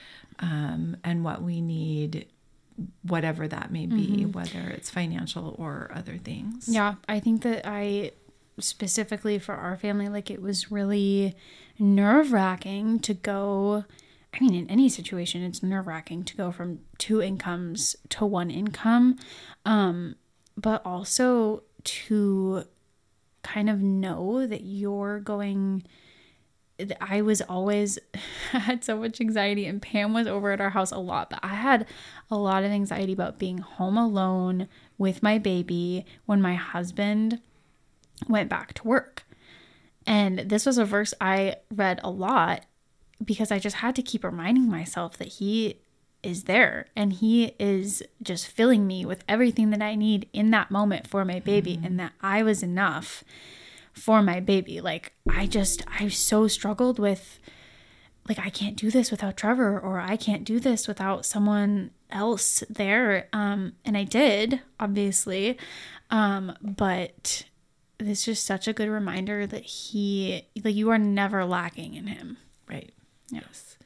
um, 0.40 0.96
and 1.04 1.24
what 1.24 1.40
we 1.40 1.60
need 1.60 2.26
whatever 3.02 3.48
that 3.48 3.70
may 3.70 3.86
be 3.86 4.24
whether 4.24 4.68
it's 4.68 4.90
financial 4.90 5.54
or 5.58 5.90
other 5.94 6.18
things 6.18 6.66
Mm-hmm. 6.66 6.72
Yeah, 6.72 6.94
I 7.08 7.20
think 7.20 7.42
that 7.42 7.62
I 7.64 8.12
specifically 8.58 9.38
for 9.38 9.54
our 9.54 9.76
family, 9.76 10.08
like 10.08 10.30
it 10.30 10.40
was 10.40 10.70
really 10.70 11.36
nerve 11.78 12.32
wracking 12.32 12.98
to 13.00 13.14
go. 13.14 13.84
I 14.34 14.40
mean, 14.40 14.54
in 14.54 14.70
any 14.70 14.88
situation, 14.88 15.42
it's 15.42 15.62
nerve 15.62 15.86
wracking 15.86 16.24
to 16.24 16.36
go 16.36 16.50
from 16.52 16.80
two 16.98 17.22
incomes 17.22 17.96
to 18.10 18.26
one 18.26 18.50
income. 18.50 19.18
Um, 19.64 20.16
but 20.56 20.84
also 20.84 21.62
to 21.84 22.64
kind 23.42 23.70
of 23.70 23.80
know 23.80 24.46
that 24.46 24.62
you're 24.62 25.20
going. 25.20 25.84
I 27.00 27.22
was 27.22 27.40
always 27.42 27.98
I 28.52 28.58
had 28.58 28.84
so 28.84 28.98
much 28.98 29.20
anxiety, 29.20 29.66
and 29.66 29.80
Pam 29.82 30.12
was 30.12 30.26
over 30.26 30.52
at 30.52 30.60
our 30.60 30.70
house 30.70 30.92
a 30.92 30.98
lot, 30.98 31.30
but 31.30 31.40
I 31.42 31.54
had 31.54 31.86
a 32.30 32.36
lot 32.36 32.64
of 32.64 32.70
anxiety 32.70 33.12
about 33.12 33.38
being 33.38 33.58
home 33.58 33.96
alone 33.96 34.68
with 34.98 35.22
my 35.22 35.38
baby 35.38 36.04
when 36.24 36.40
my 36.42 36.54
husband 36.54 37.40
went 38.28 38.48
back 38.48 38.74
to 38.74 38.88
work. 38.88 39.24
And 40.06 40.38
this 40.40 40.66
was 40.66 40.78
a 40.78 40.84
verse 40.84 41.12
I 41.20 41.56
read 41.74 42.00
a 42.04 42.10
lot 42.10 42.64
because 43.24 43.50
I 43.50 43.58
just 43.58 43.76
had 43.76 43.96
to 43.96 44.02
keep 44.02 44.24
reminding 44.24 44.68
myself 44.68 45.18
that 45.18 45.28
he 45.28 45.80
is 46.22 46.44
there 46.44 46.86
and 46.96 47.12
he 47.12 47.54
is 47.58 48.02
just 48.22 48.46
filling 48.48 48.86
me 48.86 49.04
with 49.04 49.24
everything 49.28 49.70
that 49.70 49.82
I 49.82 49.94
need 49.94 50.28
in 50.32 50.50
that 50.50 50.70
moment 50.70 51.06
for 51.06 51.24
my 51.24 51.40
baby 51.40 51.76
mm-hmm. 51.76 51.86
and 51.86 52.00
that 52.00 52.12
I 52.20 52.42
was 52.42 52.62
enough 52.62 53.22
for 53.96 54.22
my 54.22 54.40
baby. 54.40 54.80
Like 54.80 55.12
I 55.28 55.46
just 55.46 55.84
I 55.88 56.08
so 56.08 56.48
struggled 56.48 56.98
with 56.98 57.40
like 58.28 58.38
I 58.38 58.50
can't 58.50 58.76
do 58.76 58.90
this 58.90 59.10
without 59.10 59.36
Trevor 59.36 59.78
or 59.78 60.00
I 60.00 60.16
can't 60.16 60.44
do 60.44 60.60
this 60.60 60.86
without 60.86 61.24
someone 61.24 61.90
else 62.10 62.62
there. 62.68 63.28
Um 63.32 63.74
and 63.84 63.96
I 63.96 64.04
did, 64.04 64.60
obviously. 64.78 65.58
Um 66.10 66.56
but 66.60 67.44
it's 67.98 68.24
just 68.24 68.44
such 68.44 68.68
a 68.68 68.72
good 68.72 68.88
reminder 68.88 69.46
that 69.46 69.64
he 69.64 70.42
like 70.62 70.74
you 70.74 70.90
are 70.90 70.98
never 70.98 71.44
lacking 71.44 71.94
in 71.94 72.06
him. 72.08 72.36
Right. 72.68 72.92
Yes. 73.30 73.76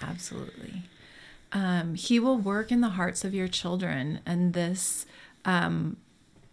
Absolutely. 0.00 0.82
Um, 1.52 1.94
he 1.94 2.20
will 2.20 2.38
work 2.38 2.70
in 2.70 2.80
the 2.80 2.90
hearts 2.90 3.24
of 3.24 3.34
your 3.34 3.48
children, 3.48 4.20
and 4.26 4.52
this 4.52 5.06
um, 5.44 5.96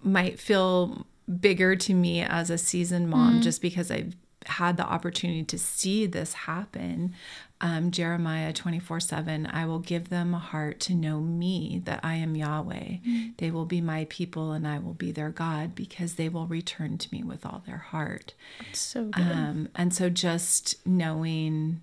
might 0.02 0.40
feel 0.40 1.06
bigger 1.40 1.76
to 1.76 1.94
me 1.94 2.22
as 2.22 2.50
a 2.50 2.58
seasoned 2.58 3.10
mom 3.10 3.34
mm-hmm. 3.34 3.42
just 3.42 3.62
because 3.62 3.90
I've 3.90 4.16
had 4.46 4.78
the 4.78 4.86
opportunity 4.86 5.44
to 5.44 5.58
see 5.58 6.06
this 6.06 6.34
happen. 6.34 7.14
Um, 7.62 7.90
Jeremiah 7.90 8.54
24 8.54 9.00
7, 9.00 9.48
I 9.48 9.66
will 9.66 9.80
give 9.80 10.10
them 10.10 10.34
a 10.34 10.40
heart 10.40 10.80
to 10.82 10.94
know 10.94 11.20
me, 11.20 11.82
that 11.86 12.02
I 12.04 12.16
am 12.16 12.36
Yahweh. 12.36 12.74
Mm-hmm. 12.76 13.28
They 13.38 13.50
will 13.50 13.66
be 13.66 13.82
my 13.82 14.06
people 14.10 14.52
and 14.52 14.68
I 14.68 14.78
will 14.80 14.94
be 14.94 15.12
their 15.12 15.30
God 15.30 15.74
because 15.74 16.16
they 16.16 16.30
will 16.30 16.48
return 16.48 16.98
to 16.98 17.10
me 17.12 17.24
with 17.24 17.46
all 17.46 17.64
their 17.66 17.78
heart. 17.78 18.34
That's 18.60 18.80
so 18.80 19.06
good. 19.06 19.22
Um, 19.22 19.70
and 19.76 19.94
so 19.94 20.10
just 20.10 20.86
knowing 20.86 21.82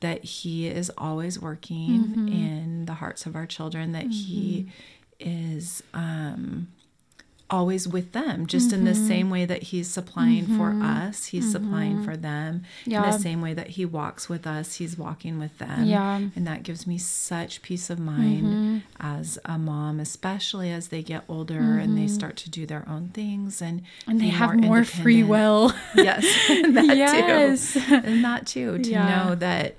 that 0.00 0.24
He 0.24 0.66
is 0.66 0.90
always 0.98 1.38
working 1.38 2.04
mm-hmm. 2.04 2.28
in 2.28 2.84
the 2.86 2.94
hearts 2.94 3.26
of 3.26 3.36
our 3.36 3.46
children, 3.46 3.92
that 3.92 4.06
He 4.06 4.68
mm-hmm. 5.20 5.56
is. 5.58 5.82
Um, 5.94 6.68
always 7.52 7.86
with 7.86 8.12
them, 8.12 8.46
just 8.46 8.68
mm-hmm. 8.68 8.78
in 8.78 8.84
the 8.86 8.92
mm-hmm. 8.92 9.06
same 9.08 9.30
way 9.30 9.44
that 9.44 9.64
He's 9.64 9.88
supplying 9.88 10.44
mm-hmm. 10.44 10.56
for 10.56 10.84
us, 10.84 11.26
He's 11.26 11.44
mm-hmm. 11.44 11.52
supplying 11.52 12.04
for 12.04 12.16
them. 12.16 12.64
Yeah. 12.84 13.04
In 13.04 13.10
the 13.10 13.18
same 13.18 13.42
way 13.42 13.52
that 13.54 13.68
He 13.68 13.84
walks 13.84 14.28
with 14.28 14.46
us, 14.46 14.76
He's 14.76 14.96
walking 14.96 15.38
with 15.38 15.56
them. 15.58 15.84
Yeah. 15.84 16.16
And 16.34 16.46
that 16.46 16.62
gives 16.62 16.86
me 16.86 16.98
such 16.98 17.62
peace 17.62 17.90
of 17.90 17.98
mind 17.98 18.44
mm-hmm. 18.44 18.78
as 18.98 19.38
a 19.44 19.58
mom, 19.58 20.00
especially 20.00 20.72
as 20.72 20.88
they 20.88 21.02
get 21.02 21.24
older 21.28 21.78
and 21.78 21.96
they 21.96 22.06
mm-hmm. 22.06 22.14
start 22.14 22.36
to 22.38 22.50
do 22.50 22.64
their 22.64 22.88
own 22.88 23.08
things 23.08 23.60
and, 23.60 23.82
and 24.06 24.20
they 24.20 24.28
have 24.28 24.54
more, 24.54 24.76
more 24.76 24.84
free 24.84 25.22
will. 25.22 25.72
yes. 25.94 26.22
that 26.48 26.96
yes. 26.96 27.74
too. 27.74 27.80
And 27.88 28.24
that 28.24 28.46
too, 28.46 28.78
to 28.78 28.90
yeah. 28.90 29.24
know 29.26 29.34
that 29.34 29.76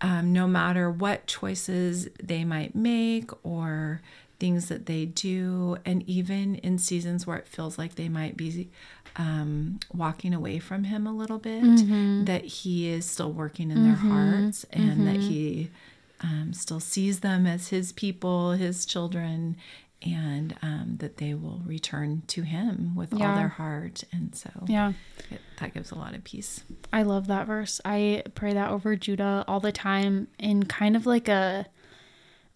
um, 0.00 0.34
no 0.34 0.46
matter 0.46 0.90
what 0.90 1.26
choices 1.26 2.08
they 2.22 2.44
might 2.44 2.74
make 2.74 3.30
or 3.42 4.02
things 4.38 4.68
that 4.68 4.86
they 4.86 5.04
do, 5.06 5.76
and 5.84 6.02
even 6.08 6.56
in 6.56 6.78
seasons 6.78 7.26
where 7.26 7.36
it 7.36 7.48
feels 7.48 7.78
like 7.78 7.94
they 7.94 8.08
might 8.08 8.36
be 8.36 8.70
um, 9.16 9.78
walking 9.92 10.34
away 10.34 10.58
from 10.58 10.84
Him 10.84 11.06
a 11.06 11.12
little 11.12 11.38
bit, 11.38 11.62
mm-hmm. 11.62 12.24
that 12.24 12.44
He 12.44 12.88
is 12.88 13.06
still 13.06 13.32
working 13.32 13.70
in 13.70 13.78
mm-hmm. 13.78 13.86
their 13.86 13.96
hearts 13.96 14.64
and 14.70 14.90
mm-hmm. 14.90 15.04
that 15.04 15.16
He 15.16 15.70
um, 16.20 16.52
still 16.52 16.80
sees 16.80 17.20
them 17.20 17.46
as 17.46 17.68
His 17.68 17.92
people, 17.92 18.52
His 18.52 18.84
children, 18.84 19.56
and 20.04 20.54
um, 20.62 20.96
that 20.98 21.16
they 21.16 21.34
will 21.34 21.62
return 21.64 22.22
to 22.26 22.42
him 22.42 22.94
with 22.94 23.12
yeah. 23.12 23.30
all 23.30 23.36
their 23.36 23.48
heart 23.48 24.04
and 24.12 24.34
so 24.34 24.50
yeah 24.66 24.92
it, 25.30 25.40
that 25.58 25.72
gives 25.72 25.90
a 25.90 25.94
lot 25.94 26.14
of 26.14 26.22
peace 26.24 26.62
i 26.92 27.02
love 27.02 27.26
that 27.26 27.46
verse 27.46 27.80
i 27.84 28.22
pray 28.34 28.52
that 28.52 28.70
over 28.70 28.96
judah 28.96 29.44
all 29.48 29.60
the 29.60 29.72
time 29.72 30.28
in 30.38 30.64
kind 30.64 30.96
of 30.96 31.06
like 31.06 31.28
a 31.28 31.66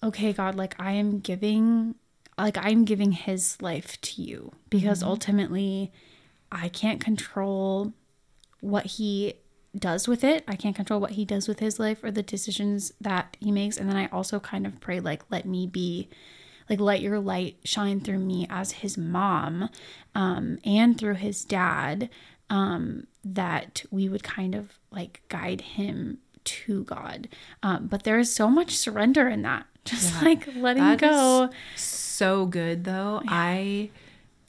okay 0.02 0.33
god 0.33 0.55
like 0.55 0.75
i 0.78 0.93
am 0.93 1.21
giving 1.21 1.95
like 2.37 2.57
i'm 2.59 2.85
giving 2.85 3.12
his 3.12 3.61
life 3.61 4.00
to 4.00 4.23
you 4.23 4.52
because 4.71 5.00
mm-hmm. 5.00 5.11
ultimately 5.11 5.93
i 6.52 6.69
can't 6.69 7.00
control 7.00 7.93
what 8.61 8.87
he 8.87 9.35
does 9.76 10.09
with 10.09 10.25
it 10.25 10.45
i 10.49 10.57
can't 10.57 10.76
control 10.76 11.00
what 11.00 11.12
he 11.12 11.25
does 11.25 11.47
with 11.47 11.59
his 11.59 11.78
life 11.78 12.02
or 12.02 12.11
the 12.11 12.23
decisions 12.23 12.93
that 13.00 13.37
he 13.40 13.50
makes 13.50 13.76
and 13.76 13.88
then 13.88 13.97
i 13.97 14.07
also 14.09 14.40
kind 14.40 14.67
of 14.67 14.81
pray 14.81 15.00
like 15.00 15.23
let 15.31 15.45
me 15.45 15.67
be 15.67 16.09
like 16.71 16.81
let 16.81 17.00
your 17.00 17.19
light 17.19 17.57
shine 17.64 18.00
through 18.00 18.19
me 18.19 18.47
as 18.50 18.73
his 18.73 18.99
mom 18.99 19.69
um, 20.14 20.59
and 20.64 20.99
through 20.99 21.14
his 21.14 21.45
dad 21.45 22.11
um, 22.50 23.07
that 23.25 23.85
we 23.90 24.09
would 24.09 24.23
kind 24.23 24.55
of 24.55 24.78
like 24.90 25.23
guide 25.28 25.61
him 25.61 26.19
to 26.45 26.85
God. 26.85 27.28
Um, 27.62 27.87
but 27.88 28.05
there 28.05 28.19
is 28.19 28.35
so 28.35 28.49
much 28.49 28.76
surrender 28.76 29.28
in 29.28 29.43
that. 29.43 29.67
Just 29.88 30.14
yeah. 30.14 30.28
like 30.28 30.54
letting 30.57 30.83
that 30.83 31.00
go. 31.00 31.50
so 31.76 32.47
good 32.47 32.85
though. 32.85 33.21
Yeah. 33.25 33.30
I 33.30 33.90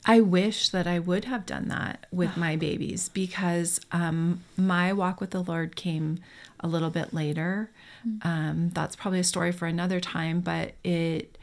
I 0.06 0.22
wish 0.22 0.70
that 0.70 0.88
I 0.88 1.00
would 1.00 1.26
have 1.26 1.46
done 1.46 1.68
that 1.68 2.06
with 2.12 2.36
my 2.38 2.56
babies 2.68 3.10
because 3.10 3.80
um, 3.92 4.44
my 4.58 4.94
walk 4.94 5.22
with 5.22 5.32
the 5.32 5.42
Lord 5.42 5.76
came 5.76 6.20
a 6.60 6.68
little 6.68 6.90
bit 6.90 7.14
later. 7.14 7.70
Mm. 8.08 8.26
Um, 8.26 8.70
that's 8.74 8.96
probably 8.96 9.20
a 9.20 9.26
story 9.26 9.52
for 9.52 9.66
another 9.66 10.00
time, 10.00 10.40
but 10.42 10.74
it 10.84 11.38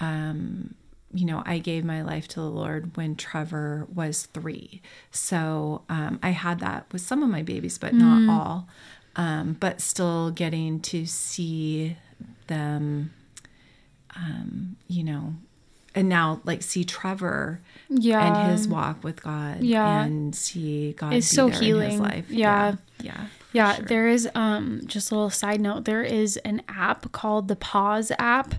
um, 0.00 0.74
you 1.12 1.24
know, 1.24 1.42
I 1.46 1.58
gave 1.58 1.84
my 1.84 2.02
life 2.02 2.28
to 2.28 2.40
the 2.40 2.50
Lord 2.50 2.96
when 2.96 3.16
Trevor 3.16 3.86
was 3.92 4.26
three. 4.26 4.82
So 5.10 5.82
um, 5.88 6.18
I 6.22 6.30
had 6.30 6.60
that 6.60 6.86
with 6.92 7.00
some 7.00 7.22
of 7.22 7.30
my 7.30 7.42
babies, 7.42 7.78
but 7.78 7.92
mm. 7.92 8.00
not 8.00 8.32
all. 8.32 8.68
Um, 9.16 9.56
but 9.58 9.80
still 9.80 10.30
getting 10.30 10.80
to 10.80 11.06
see 11.06 11.96
them, 12.48 13.12
um, 14.16 14.76
you 14.88 15.04
know, 15.04 15.34
and 15.94 16.08
now 16.08 16.40
like 16.44 16.62
see 16.62 16.84
Trevor 16.84 17.60
yeah. 17.88 18.42
and 18.42 18.52
his 18.52 18.66
walk 18.66 19.04
with 19.04 19.22
God 19.22 19.62
yeah. 19.62 20.04
and 20.04 20.34
see 20.34 20.92
God 20.92 21.12
is 21.12 21.28
so 21.28 21.48
healing. 21.48 21.84
in 21.84 21.90
his 21.92 22.00
life. 22.00 22.30
Yeah. 22.30 22.76
Yeah. 23.00 23.12
yeah 23.12 23.26
yeah, 23.52 23.76
sure. 23.76 23.84
there 23.86 24.08
is 24.08 24.28
um 24.34 24.82
just 24.84 25.10
a 25.10 25.14
little 25.14 25.30
side 25.30 25.60
note. 25.60 25.86
There 25.86 26.02
is 26.02 26.36
an 26.38 26.62
app 26.68 27.10
called 27.12 27.48
the 27.48 27.56
Pause 27.56 28.12
app 28.18 28.56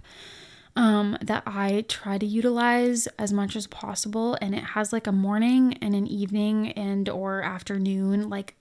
um, 0.75 1.17
that 1.21 1.43
I 1.45 1.85
try 1.87 2.17
to 2.17 2.25
utilize 2.25 3.07
as 3.19 3.33
much 3.33 3.55
as 3.55 3.67
possible. 3.67 4.37
And 4.41 4.55
it 4.55 4.63
has 4.63 4.93
like 4.93 5.07
a 5.07 5.11
morning 5.11 5.77
and 5.81 5.95
an 5.95 6.07
evening 6.07 6.71
and 6.73 7.09
or 7.09 7.41
afternoon, 7.41 8.29
like 8.29 8.55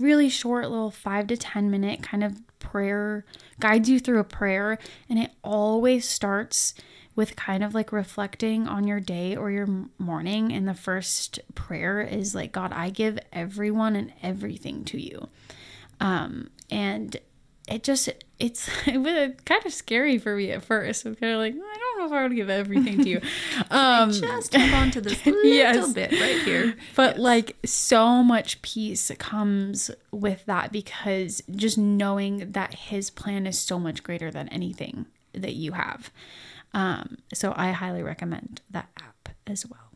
really 0.00 0.28
short 0.28 0.70
little 0.70 0.90
five 0.90 1.26
to 1.28 1.36
10 1.36 1.70
minute 1.70 2.02
kind 2.02 2.24
of 2.24 2.40
prayer, 2.58 3.24
guides 3.60 3.88
you 3.88 3.98
through 4.00 4.20
a 4.20 4.24
prayer. 4.24 4.78
And 5.08 5.18
it 5.18 5.30
always 5.42 6.08
starts 6.08 6.74
with 7.16 7.36
kind 7.36 7.62
of 7.62 7.74
like 7.74 7.92
reflecting 7.92 8.66
on 8.66 8.86
your 8.86 9.00
day 9.00 9.36
or 9.36 9.50
your 9.50 9.68
morning. 9.98 10.52
And 10.52 10.66
the 10.66 10.74
first 10.74 11.38
prayer 11.54 12.00
is 12.00 12.34
like, 12.34 12.52
God, 12.52 12.72
I 12.72 12.90
give 12.90 13.18
everyone 13.32 13.94
and 13.94 14.12
everything 14.22 14.84
to 14.86 15.00
you. 15.00 15.28
Um, 16.00 16.50
and 16.70 17.16
it 17.68 17.82
just 17.82 18.08
it's 18.38 18.68
it 18.86 18.98
was 18.98 19.32
kind 19.44 19.64
of 19.64 19.72
scary 19.72 20.18
for 20.18 20.36
me 20.36 20.50
at 20.50 20.62
first. 20.62 21.04
I'm 21.04 21.14
kind 21.14 21.32
of 21.32 21.38
like, 21.38 21.54
I 21.54 21.78
don't 21.78 21.98
know 21.98 22.06
if 22.06 22.12
I 22.12 22.20
want 22.22 22.32
to 22.32 22.36
give 22.36 22.50
everything 22.50 23.02
to 23.02 23.08
you. 23.08 23.20
Um, 23.70 24.12
just 24.12 24.54
hold 24.54 24.72
on 24.72 24.90
to 24.92 25.00
this 25.00 25.24
little 25.26 25.44
yes. 25.44 25.92
bit 25.92 26.12
right 26.12 26.42
here. 26.42 26.76
But 26.94 27.16
yes. 27.16 27.18
like 27.18 27.56
so 27.64 28.22
much 28.22 28.60
peace 28.62 29.10
comes 29.18 29.90
with 30.10 30.44
that 30.46 30.70
because 30.70 31.42
just 31.50 31.78
knowing 31.78 32.52
that 32.52 32.74
His 32.74 33.10
plan 33.10 33.46
is 33.46 33.58
so 33.58 33.78
much 33.78 34.02
greater 34.02 34.30
than 34.30 34.48
anything 34.48 35.06
that 35.32 35.54
you 35.54 35.72
have. 35.72 36.10
Um, 36.72 37.18
so 37.32 37.52
I 37.56 37.70
highly 37.72 38.02
recommend 38.02 38.60
that 38.70 38.88
app 39.00 39.30
as 39.46 39.66
well. 39.66 39.93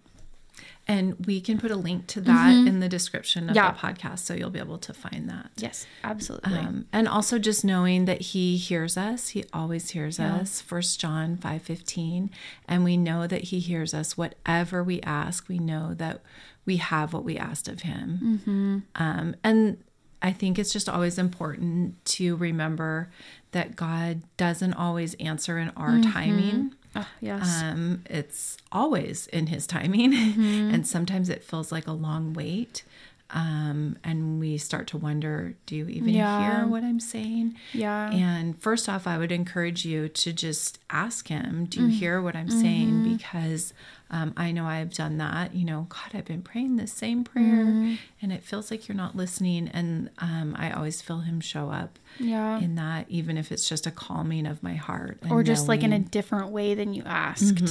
And 0.90 1.26
we 1.26 1.42
can 1.42 1.58
put 1.58 1.70
a 1.70 1.76
link 1.76 2.06
to 2.08 2.20
that 2.22 2.50
in 2.66 2.80
the 2.80 2.88
description 2.88 3.50
of 3.50 3.56
Mm-hmm. 3.56 3.56
Yeah. 3.56 3.72
the 3.72 3.78
podcast, 3.78 4.20
so 4.20 4.32
you'll 4.32 4.48
be 4.48 4.58
able 4.58 4.78
to 4.78 4.94
find 4.94 5.28
that. 5.28 5.50
Yes, 5.58 5.86
absolutely. 6.02 6.56
Um, 6.58 6.86
and 6.94 7.06
also 7.06 7.38
just 7.38 7.62
knowing 7.62 8.06
that 8.06 8.20
he 8.22 8.56
hears 8.56 8.96
us 8.96 9.28
he 9.30 9.44
always 9.52 9.90
hears 9.90 10.18
us 10.18 10.60
first 10.62 10.98
john 11.00 11.36
5.15 11.36 12.30
and 12.66 12.84
we 12.84 12.96
know 12.96 13.26
that 13.26 13.44
he 13.44 13.58
hears 13.58 13.92
us 13.92 14.16
whatever 14.16 14.82
we 14.82 15.00
ask 15.02 15.48
we 15.48 15.58
know 15.58 15.92
that 15.94 16.22
we 16.64 16.76
have 16.78 17.12
what 17.12 17.24
we 17.24 17.36
asked 17.36 17.68
of 17.68 17.82
him 17.82 18.84
um, 18.94 19.36
and 19.44 19.78
i 20.22 20.32
think 20.32 20.58
it's 20.58 20.72
just 20.72 20.88
always 20.88 21.18
important 21.18 22.02
to 22.04 22.36
remember 22.36 23.10
that 23.52 23.76
god 23.76 24.22
doesn't 24.36 24.74
always 24.74 25.14
answer 25.14 25.58
in 25.58 25.70
our 25.70 26.00
timing 26.00 26.74
oh, 26.96 27.08
yes. 27.20 27.62
um, 27.62 28.02
it's 28.08 28.56
always 28.72 29.26
in 29.28 29.48
his 29.48 29.66
timing, 29.66 30.14
and 30.14 30.86
sometimes 30.86 31.28
it 31.28 31.42
feels 31.42 31.70
like 31.72 31.86
a 31.86 31.92
long 31.92 32.32
wait. 32.32 32.84
Um, 33.30 33.98
and 34.04 34.40
we 34.40 34.56
start 34.56 34.86
to 34.88 34.96
wonder, 34.96 35.54
do 35.66 35.76
you 35.76 35.86
even 35.88 36.14
Yeah. 36.14 36.38
hear 36.38 36.66
what 36.66 36.82
I'm 36.82 36.98
saying? 37.00 37.56
yeah. 37.72 38.10
And 38.10 38.58
first 38.58 38.88
off, 38.88 39.06
I 39.06 39.18
would 39.18 39.30
encourage 39.32 39.84
you 39.84 40.08
to 40.08 40.32
just 40.32 40.78
ask 40.88 41.28
him, 41.28 41.66
Do 41.66 41.80
you 41.80 41.86
Mm. 41.88 41.90
hear 41.90 42.22
what 42.22 42.34
I'm 42.34 42.48
Mm-hmm. 42.48 42.60
saying? 42.60 43.02
Because 43.02 43.74
um, 44.10 44.32
I 44.38 44.52
know 44.52 44.64
I've 44.64 44.94
done 44.94 45.18
that. 45.18 45.54
You 45.54 45.66
know, 45.66 45.86
God, 45.90 46.14
I've 46.18 46.24
been 46.24 46.40
praying 46.40 46.76
the 46.76 46.86
same 46.86 47.22
prayer 47.24 47.66
Mm-hmm. 47.66 47.94
and 48.22 48.32
it 48.32 48.42
feels 48.42 48.70
like 48.70 48.88
you're 48.88 48.96
not 48.96 49.14
listening. 49.14 49.68
And 49.68 50.08
um, 50.18 50.54
I 50.58 50.70
always 50.70 51.02
feel 51.02 51.18
him 51.20 51.40
show 51.40 51.68
up 51.70 51.98
yeah. 52.18 52.58
in 52.58 52.76
that, 52.76 53.04
even 53.10 53.36
if 53.36 53.52
it's 53.52 53.68
just 53.68 53.86
a 53.86 53.90
calming 53.90 54.46
of 54.46 54.62
my 54.62 54.74
heart. 54.76 55.18
or 55.30 55.42
just 55.42 55.68
like 55.68 55.82
in 55.82 55.92
a 55.92 55.98
different 55.98 56.48
way 56.50 56.74
than 56.74 56.94
you 56.94 57.02
asked. 57.04 57.62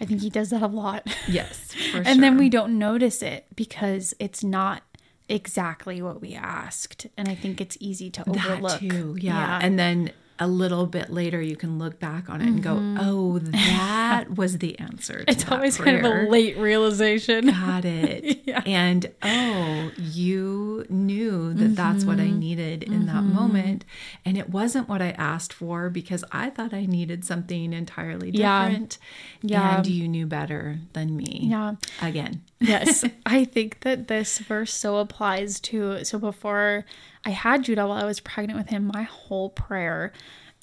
I 0.00 0.04
think 0.04 0.20
he 0.20 0.30
does 0.30 0.50
that 0.50 0.62
a 0.62 0.66
lot. 0.66 1.06
Yes, 1.28 1.72
for 1.92 1.98
and 1.98 2.22
then 2.22 2.36
we 2.36 2.48
don't 2.48 2.78
notice 2.78 3.22
it 3.22 3.46
because 3.54 4.14
it's 4.18 4.44
not 4.44 4.82
exactly 5.28 6.02
what 6.02 6.20
we 6.20 6.34
asked. 6.34 7.06
And 7.16 7.28
I 7.28 7.34
think 7.34 7.60
it's 7.60 7.76
easy 7.80 8.10
to 8.10 8.28
overlook. 8.28 8.80
That 8.80 8.90
too, 8.90 9.16
yeah. 9.18 9.58
And 9.62 9.78
then 9.78 10.12
a 10.38 10.46
little 10.46 10.86
bit 10.86 11.10
later, 11.10 11.40
you 11.40 11.56
can 11.56 11.78
look 11.78 11.98
back 11.98 12.28
on 12.28 12.40
it 12.40 12.46
and 12.46 12.62
go, 12.62 12.76
"Oh, 12.98 13.38
that 13.40 14.36
was 14.36 14.58
the 14.58 14.78
answer." 14.78 15.18
To 15.18 15.24
Mm-hmm. 15.24 15.30
it's 15.30 15.50
always 15.50 15.76
kind 15.78 15.96
of 15.98 16.04
a 16.04 16.28
late 16.28 16.56
realization. 16.58 17.46
Got 17.48 17.84
it. 18.02 18.42
Yeah. 18.44 18.62
And 18.66 19.10
oh, 19.22 19.90
you 19.98 20.86
knew 20.88 21.52
that 21.54 21.74
that's 21.76 22.04
what 22.04 22.18
Mm-hmm. 22.18 22.34
I 22.34 22.38
needed 22.38 22.82
in 22.82 23.06
that 23.06 23.22
moment, 23.22 23.84
and 24.24 24.36
it 24.38 24.50
wasn't 24.50 24.88
what 24.88 25.00
I 25.02 25.10
asked 25.10 25.52
for 25.52 25.90
because 25.90 26.24
I 26.32 26.50
thought 26.50 26.72
I 26.74 26.86
needed 26.86 27.24
something 27.24 27.72
entirely 27.72 28.30
Yeah. 28.30 28.68
different. 28.68 28.98
Yeah. 29.42 29.76
And 29.78 29.86
you 29.86 30.08
knew 30.08 30.26
better 30.26 30.78
than 30.92 31.16
me. 31.16 31.40
Yeah. 31.44 31.74
Again. 32.02 32.42
Yes, 32.60 33.04
I 33.26 33.44
think 33.44 33.80
that 33.80 34.08
this 34.08 34.38
verse 34.38 34.72
so 34.72 34.98
applies 34.98 35.60
to. 35.60 36.04
So 36.04 36.18
before 36.18 36.84
I 37.24 37.30
had 37.30 37.64
Judah 37.64 37.86
while 37.86 38.02
I 38.02 38.04
was 38.04 38.20
pregnant 38.20 38.58
with 38.58 38.68
him, 38.68 38.90
my 38.92 39.02
whole 39.02 39.50
prayer, 39.50 40.12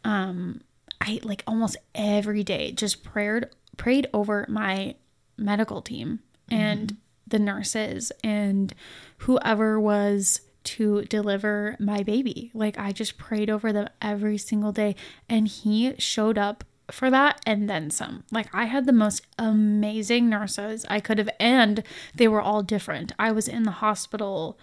um, 0.03 0.61
I 1.01 1.19
like 1.23 1.43
almost 1.47 1.77
every 1.93 2.43
day 2.43 2.71
just 2.71 3.03
prayed 3.03 3.45
prayed 3.77 4.07
over 4.13 4.45
my 4.47 4.95
medical 5.37 5.81
team 5.81 6.19
and 6.49 6.97
the 7.25 7.39
nurses 7.39 8.11
and 8.23 8.73
whoever 9.19 9.79
was 9.79 10.41
to 10.63 11.01
deliver 11.03 11.75
my 11.79 12.03
baby. 12.03 12.51
Like 12.53 12.77
I 12.77 12.91
just 12.91 13.17
prayed 13.17 13.49
over 13.49 13.73
them 13.73 13.89
every 14.01 14.37
single 14.37 14.71
day 14.71 14.95
and 15.27 15.47
he 15.47 15.95
showed 15.97 16.37
up 16.37 16.63
for 16.93 17.09
that 17.09 17.41
and 17.45 17.69
then 17.69 17.89
some. 17.89 18.23
Like 18.31 18.47
I 18.53 18.65
had 18.65 18.85
the 18.85 18.93
most 18.93 19.25
amazing 19.37 20.29
nurses 20.29 20.85
I 20.89 20.99
could 20.99 21.17
have 21.17 21.29
and 21.39 21.83
they 22.15 22.27
were 22.27 22.41
all 22.41 22.63
different. 22.63 23.11
I 23.17 23.31
was 23.31 23.47
in 23.47 23.63
the 23.63 23.71
hospital 23.71 24.57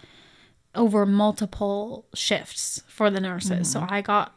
over 0.73 1.05
multiple 1.05 2.05
shifts 2.13 2.81
for 2.87 3.09
the 3.09 3.19
nurses. 3.19 3.69
So 3.71 3.85
I 3.89 4.01
got 4.01 4.33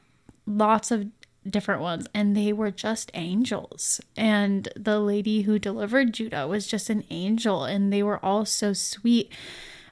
lots 0.47 0.91
of 0.91 1.07
different 1.49 1.81
ones 1.81 2.07
and 2.13 2.37
they 2.37 2.53
were 2.53 2.71
just 2.71 3.11
angels. 3.15 4.01
And 4.17 4.69
the 4.77 4.99
lady 4.99 5.43
who 5.43 5.59
delivered 5.59 6.13
Judah 6.13 6.49
was 6.49 6.67
just 6.67 6.91
an 6.91 7.05
angel 7.11 7.65
and 7.65 7.93
they 7.93 8.03
were 8.03 8.25
all 8.25 8.45
so 8.45 8.73
sweet. 8.73 9.33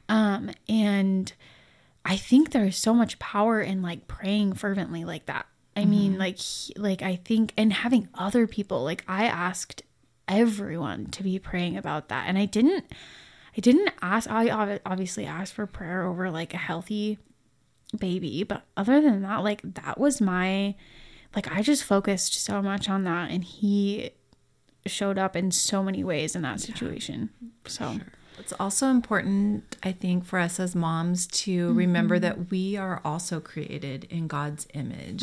Um 0.09 0.51
and 0.69 1.33
I 2.05 2.17
think 2.17 2.51
there's 2.51 2.77
so 2.77 2.93
much 2.93 3.21
power 3.21 3.61
in 3.61 3.81
like 3.81 4.09
praying 4.09 4.55
fervently 4.55 5.05
like 5.05 5.27
that. 5.27 5.47
I 5.77 5.85
mean 5.85 6.13
mm-hmm. 6.13 6.21
like 6.21 6.39
he- 6.39 6.75
like 6.77 7.03
I 7.03 7.17
think 7.17 7.53
and 7.57 7.73
having 7.73 8.09
other 8.15 8.47
people 8.47 8.83
like 8.85 9.05
I 9.09 9.25
asked 9.25 9.83
everyone 10.29 11.07
to 11.07 11.23
be 11.23 11.39
praying 11.39 11.77
about 11.77 12.09
that. 12.09 12.25
And 12.29 12.39
I 12.39 12.45
didn't 12.47 12.85
I 13.57 13.61
didn't 13.61 13.91
ask 14.01 14.31
I 14.31 14.81
obviously 14.85 15.27
asked 15.27 15.55
for 15.55 15.67
prayer 15.67 16.05
over 16.07 16.31
like 16.31 16.55
a 16.55 16.59
healthy 16.59 17.19
baby, 17.99 18.43
but 18.43 18.65
other 18.77 19.01
than 19.01 19.23
that 19.23 19.43
like 19.43 19.63
that 19.63 19.99
was 19.99 20.21
my 20.21 20.75
like 21.35 21.51
I 21.51 21.63
just 21.63 21.85
focused 21.85 22.35
so 22.35 22.61
much 22.63 22.89
on 22.89 23.05
that. 23.05 23.31
And 23.31 23.45
he 23.45 24.11
showed 24.87 25.19
up 25.19 25.37
in 25.37 25.51
so 25.51 25.83
many 25.83 26.03
ways 26.03 26.35
in 26.35 26.43
that 26.43 26.61
situation. 26.61 27.31
So 27.67 27.99
It's 28.39 28.53
also 28.59 28.89
important, 28.89 29.77
I 29.83 29.93
think, 29.93 30.25
for 30.25 30.39
us 30.39 30.59
as 30.59 30.75
moms 30.75 31.27
to 31.29 31.73
remember 31.75 32.19
that 32.19 32.51
we 32.51 32.77
are 32.77 33.01
also 33.05 33.39
created 33.41 34.05
in 34.11 34.27
God's 34.27 34.67
image. 34.75 35.23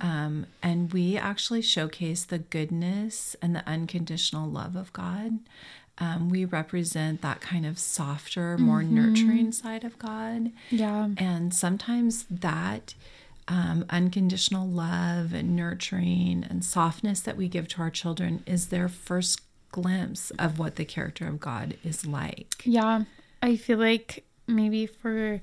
Um, 0.00 0.46
and 0.62 0.92
we 0.92 1.16
actually 1.16 1.62
showcase 1.62 2.24
the 2.24 2.38
goodness 2.38 3.34
and 3.42 3.54
the 3.56 3.66
unconditional 3.68 4.48
love 4.48 4.76
of 4.76 4.92
God. 4.92 5.38
Um, 5.98 6.28
we 6.28 6.44
represent 6.44 7.22
that 7.22 7.40
kind 7.40 7.64
of 7.64 7.78
softer, 7.78 8.58
more 8.58 8.82
nurturing 8.82 9.50
side 9.52 9.82
of 9.82 9.98
God. 9.98 10.52
yeah. 10.70 11.08
And 11.16 11.54
sometimes 11.54 12.26
that 12.30 12.94
um, 13.48 13.84
unconditional 13.90 14.66
love 14.68 15.32
and 15.32 15.54
nurturing 15.56 16.44
and 16.50 16.64
softness 16.64 17.20
that 17.20 17.36
we 17.36 17.48
give 17.48 17.68
to 17.68 17.80
our 17.82 17.90
children 17.90 18.42
is 18.44 18.68
their 18.68 18.88
first 18.88 19.40
glimpse 19.80 20.30
of 20.38 20.58
what 20.58 20.76
the 20.76 20.84
character 20.86 21.28
of 21.28 21.38
God 21.38 21.76
is 21.84 22.06
like. 22.06 22.62
Yeah, 22.64 23.04
I 23.42 23.56
feel 23.56 23.78
like 23.78 24.24
maybe 24.46 24.86
for, 24.86 25.42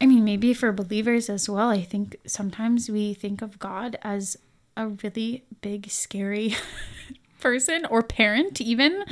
I 0.00 0.06
mean, 0.06 0.24
maybe 0.24 0.54
for 0.54 0.70
believers 0.70 1.28
as 1.28 1.48
well, 1.48 1.68
I 1.70 1.82
think 1.82 2.16
sometimes 2.24 2.88
we 2.88 3.14
think 3.14 3.42
of 3.42 3.58
God 3.58 3.98
as 4.02 4.36
a 4.76 4.88
really 5.02 5.42
big, 5.60 5.90
scary 5.90 6.54
person 7.40 7.84
or 7.86 8.02
parent, 8.04 8.60
even. 8.60 9.02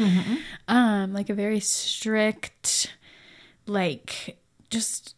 Um, 0.68 1.12
like 1.12 1.28
a 1.28 1.34
very 1.34 1.58
strict, 1.58 2.94
like 3.66 4.38
just 4.70 5.16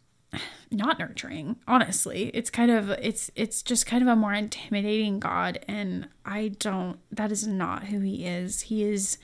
not 0.70 0.98
nurturing 0.98 1.56
honestly. 1.66 2.30
It's 2.34 2.50
kind 2.50 2.70
of 2.70 2.90
it's 2.90 3.30
it's 3.34 3.62
just 3.62 3.86
kind 3.86 4.02
of 4.02 4.08
a 4.08 4.16
more 4.16 4.34
intimidating 4.34 5.18
god 5.18 5.64
and 5.66 6.08
i 6.24 6.48
don't 6.58 6.98
that 7.10 7.32
is 7.32 7.46
not 7.46 7.84
who 7.84 8.00
he 8.00 8.26
is. 8.26 8.62
He 8.62 8.84
is 8.84 9.18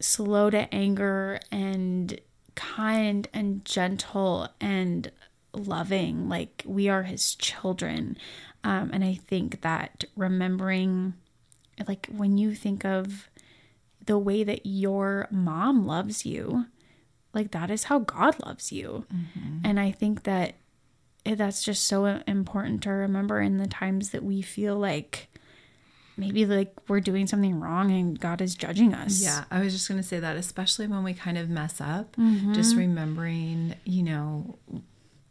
slow 0.00 0.50
to 0.50 0.72
anger 0.74 1.40
and 1.50 2.20
kind 2.54 3.28
and 3.32 3.64
gentle 3.64 4.48
and 4.60 5.10
loving 5.52 6.28
like 6.28 6.62
we 6.66 6.88
are 6.88 7.04
his 7.04 7.34
children. 7.34 8.16
Um, 8.64 8.90
and 8.92 9.04
i 9.04 9.14
think 9.14 9.60
that 9.60 10.04
remembering 10.16 11.14
like 11.86 12.08
when 12.10 12.38
you 12.38 12.54
think 12.54 12.84
of 12.84 13.28
the 14.04 14.18
way 14.18 14.42
that 14.42 14.64
your 14.64 15.28
mom 15.30 15.86
loves 15.86 16.24
you 16.26 16.66
like 17.34 17.50
that 17.52 17.70
is 17.70 17.84
how 17.84 17.98
god 18.00 18.34
loves 18.44 18.72
you 18.72 19.04
and 19.64 19.78
i 19.80 19.90
think 19.90 20.22
that 20.24 20.54
that's 21.24 21.62
just 21.62 21.84
so 21.86 22.06
important 22.26 22.82
to 22.82 22.90
remember 22.90 23.40
in 23.40 23.58
the 23.58 23.66
times 23.66 24.10
that 24.10 24.22
we 24.24 24.40
feel 24.40 24.76
like 24.76 25.28
maybe 26.16 26.46
like 26.46 26.72
we're 26.88 27.00
doing 27.00 27.26
something 27.26 27.60
wrong 27.60 27.90
and 27.90 28.18
god 28.18 28.40
is 28.40 28.54
judging 28.54 28.94
us 28.94 29.22
Yeah, 29.22 29.44
I 29.50 29.60
was 29.60 29.72
just 29.72 29.88
going 29.88 30.00
to 30.00 30.06
say 30.06 30.18
that, 30.20 30.36
especially 30.36 30.86
when 30.88 31.04
we 31.04 31.12
kind 31.14 31.36
of 31.38 31.48
mess 31.48 31.80
up, 31.80 32.16
Mm-hmm. 32.16 32.54
just 32.54 32.74
remembering, 32.76 33.74
you 33.84 34.02
know, 34.02 34.58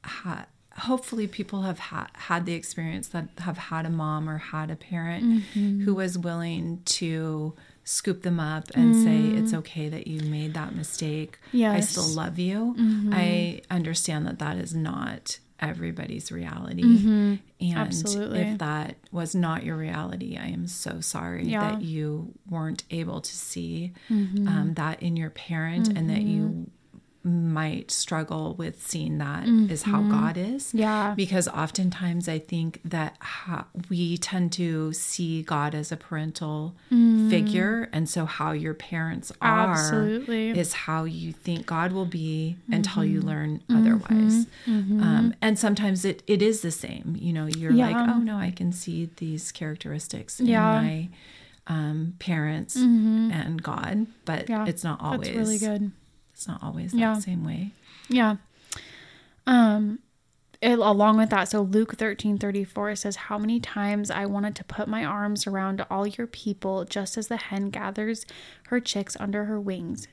ha- 0.04 0.46
hopefully 0.78 1.28
people 1.28 1.64
have 1.64 1.80
ha- 1.80 2.08
had 2.14 2.46
the 2.46 2.54
experience 2.54 3.08
that 3.10 3.28
have 3.40 3.58
had 3.58 3.86
a 3.86 3.90
mom 3.90 4.30
or 4.30 4.38
had 4.38 4.70
a 4.72 4.76
parent 4.76 5.24
Mm-hmm. 5.26 5.84
who 5.84 5.96
was 5.96 6.18
willing 6.18 6.82
to 6.86 7.54
scoop 7.90 8.22
them 8.24 8.38
up 8.40 8.66
and 8.76 8.94
say, 8.96 9.18
it's 9.40 9.54
Mm. 9.54 9.60
okay 9.60 9.88
that 9.88 10.08
you 10.08 10.20
made 10.30 10.54
that 10.56 10.76
mistake. 10.76 11.40
I 11.54 11.80
still 11.80 12.04
love 12.08 12.38
you. 12.38 12.76
Mm-hmm. 12.78 13.14
I 13.14 13.62
understand 13.72 14.28
that 14.28 14.40
that 14.40 14.58
is 14.58 14.76
not 14.76 15.40
everybody's 15.60 16.30
reality. 16.32 16.84
And 16.84 17.40
Mm-hmm. 17.62 17.78
Absolutely. 17.78 18.40
if 18.42 18.58
that 18.60 18.98
was 19.12 19.34
not 19.34 19.64
your 19.64 19.78
reality, 19.78 20.38
I 20.38 20.48
am 20.48 20.68
so 20.68 21.00
sorry 21.00 21.46
Yeah. 21.48 21.62
that 21.72 21.82
you 21.82 22.34
weren't 22.50 22.84
able 22.92 23.22
to 23.22 23.36
see 23.36 23.94
Mm-hmm. 24.10 24.48
um, 24.48 24.74
that 24.76 25.02
in 25.02 25.16
your 25.16 25.30
parent 25.32 25.88
and 25.88 26.10
that 26.10 26.22
you 26.22 26.70
might 27.28 27.92
struggle 27.92 28.56
with 28.56 28.82
seeing 28.88 29.18
that 29.18 29.46
is 29.48 29.84
how 29.84 30.02
God 30.04 30.38
is. 30.38 30.68
Mm-hmm. 30.68 30.78
Yeah. 30.78 31.14
Because 31.16 31.48
oftentimes 31.50 32.30
I 32.30 32.40
think 32.40 32.80
that 32.86 33.16
how 33.20 33.66
we 33.90 34.18
tend 34.18 34.54
to 34.54 34.94
see 34.94 35.42
God 35.44 35.76
as 35.76 35.92
a 35.92 35.98
parental 35.98 36.74
figure. 37.30 37.90
And 37.92 38.08
so 38.10 38.26
how 38.26 38.52
your 38.54 38.74
parents 38.74 39.32
are 39.42 39.72
Absolutely. 39.72 40.58
is 40.58 40.74
how 40.74 41.04
you 41.04 41.34
think 41.34 41.66
God 41.66 41.92
will 41.92 42.06
be 42.06 42.56
until 42.72 43.04
you 43.04 43.22
learn 43.22 43.62
otherwise. 43.70 44.48
Um, 44.66 45.34
and 45.42 45.60
sometimes 45.60 46.06
it, 46.06 46.24
it 46.28 46.42
is 46.42 46.62
the 46.62 46.72
same. 46.72 47.18
You 47.20 47.34
know, 47.34 47.48
you're 47.48 47.74
like, 47.74 47.96
oh 47.96 48.20
no, 48.20 48.38
I 48.38 48.52
can 48.52 48.72
see 48.72 49.10
these 49.18 49.52
characteristics 49.52 50.40
in 50.40 50.46
Yeah. 50.48 50.82
my 50.82 51.10
um, 51.68 52.14
parents 52.20 52.76
and 52.78 53.62
God, 53.62 54.08
but 54.24 54.48
Yeah. 54.50 54.66
it's 54.66 54.84
not 54.86 55.02
always 55.02 55.28
That's 55.28 55.38
really 55.38 55.58
good. 55.58 55.92
It's 56.38 56.48
not 56.48 56.62
always 56.62 56.94
Yeah. 56.94 57.16
same 57.18 57.44
way. 57.44 57.72
Yeah. 58.10 58.36
Um 59.48 60.00
it- 60.62 60.80
along 60.80 61.18
with 61.18 61.30
that, 61.32 61.50
so 61.50 61.62
Luke 61.62 61.98
13 61.98 62.38
34 62.38 62.96
says, 62.96 63.16
How 63.16 63.38
many 63.38 63.60
times 63.60 64.10
I 64.12 64.26
wanted 64.26 64.56
to 64.56 64.64
put 64.64 64.88
my 64.88 65.04
arms 65.06 65.46
around 65.48 65.86
all 65.90 66.06
your 66.08 66.26
people, 66.28 66.86
just 66.86 67.18
as 67.18 67.28
the 67.28 67.38
hen 67.38 67.70
gathers 67.70 68.26
her 68.68 68.80
chicks 68.80 69.16
under 69.20 69.46
her 69.46 69.60
wings. 69.60 70.08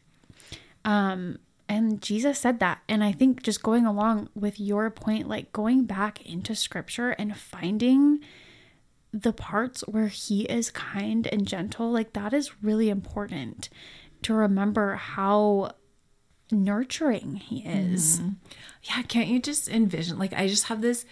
Um, 0.85 1.39
and 1.67 2.01
Jesus 2.03 2.39
said 2.39 2.59
that. 2.61 2.83
And 2.89 3.03
I 3.03 3.13
think 3.13 3.43
just 3.43 3.63
going 3.63 3.87
along 3.87 4.29
with 4.35 4.61
your 4.61 4.91
point, 4.91 5.29
like 5.29 5.51
going 5.53 5.85
back 5.85 6.25
into 6.27 6.55
scripture 6.55 7.11
and 7.11 7.35
finding 7.37 8.21
the 9.13 9.33
parts 9.33 9.81
where 9.89 10.09
he 10.09 10.43
is 10.45 10.71
kind 10.71 11.27
and 11.29 11.47
gentle, 11.47 11.91
like 11.91 12.13
that 12.13 12.35
is 12.35 12.63
really 12.63 12.91
important 12.91 13.71
to 14.23 14.35
remember 14.35 14.97
how 14.97 15.73
nurturing 16.51 17.37
he 17.37 17.61
is. 17.61 18.21
Yeah, 18.85 19.03
can't 19.03 19.29
you 19.29 19.41
just 19.41 19.69
envision? 19.69 20.19
Like, 20.19 20.33
I 20.35 20.47
just 20.49 20.65
have 20.65 20.81
this 20.83 21.05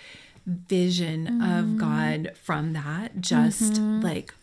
vision 0.46 1.26
Mm-hmm. 1.26 1.42
of 1.58 1.76
God 1.78 2.32
from 2.42 2.72
that, 2.72 3.20
just 3.20 3.78
like 3.80 4.34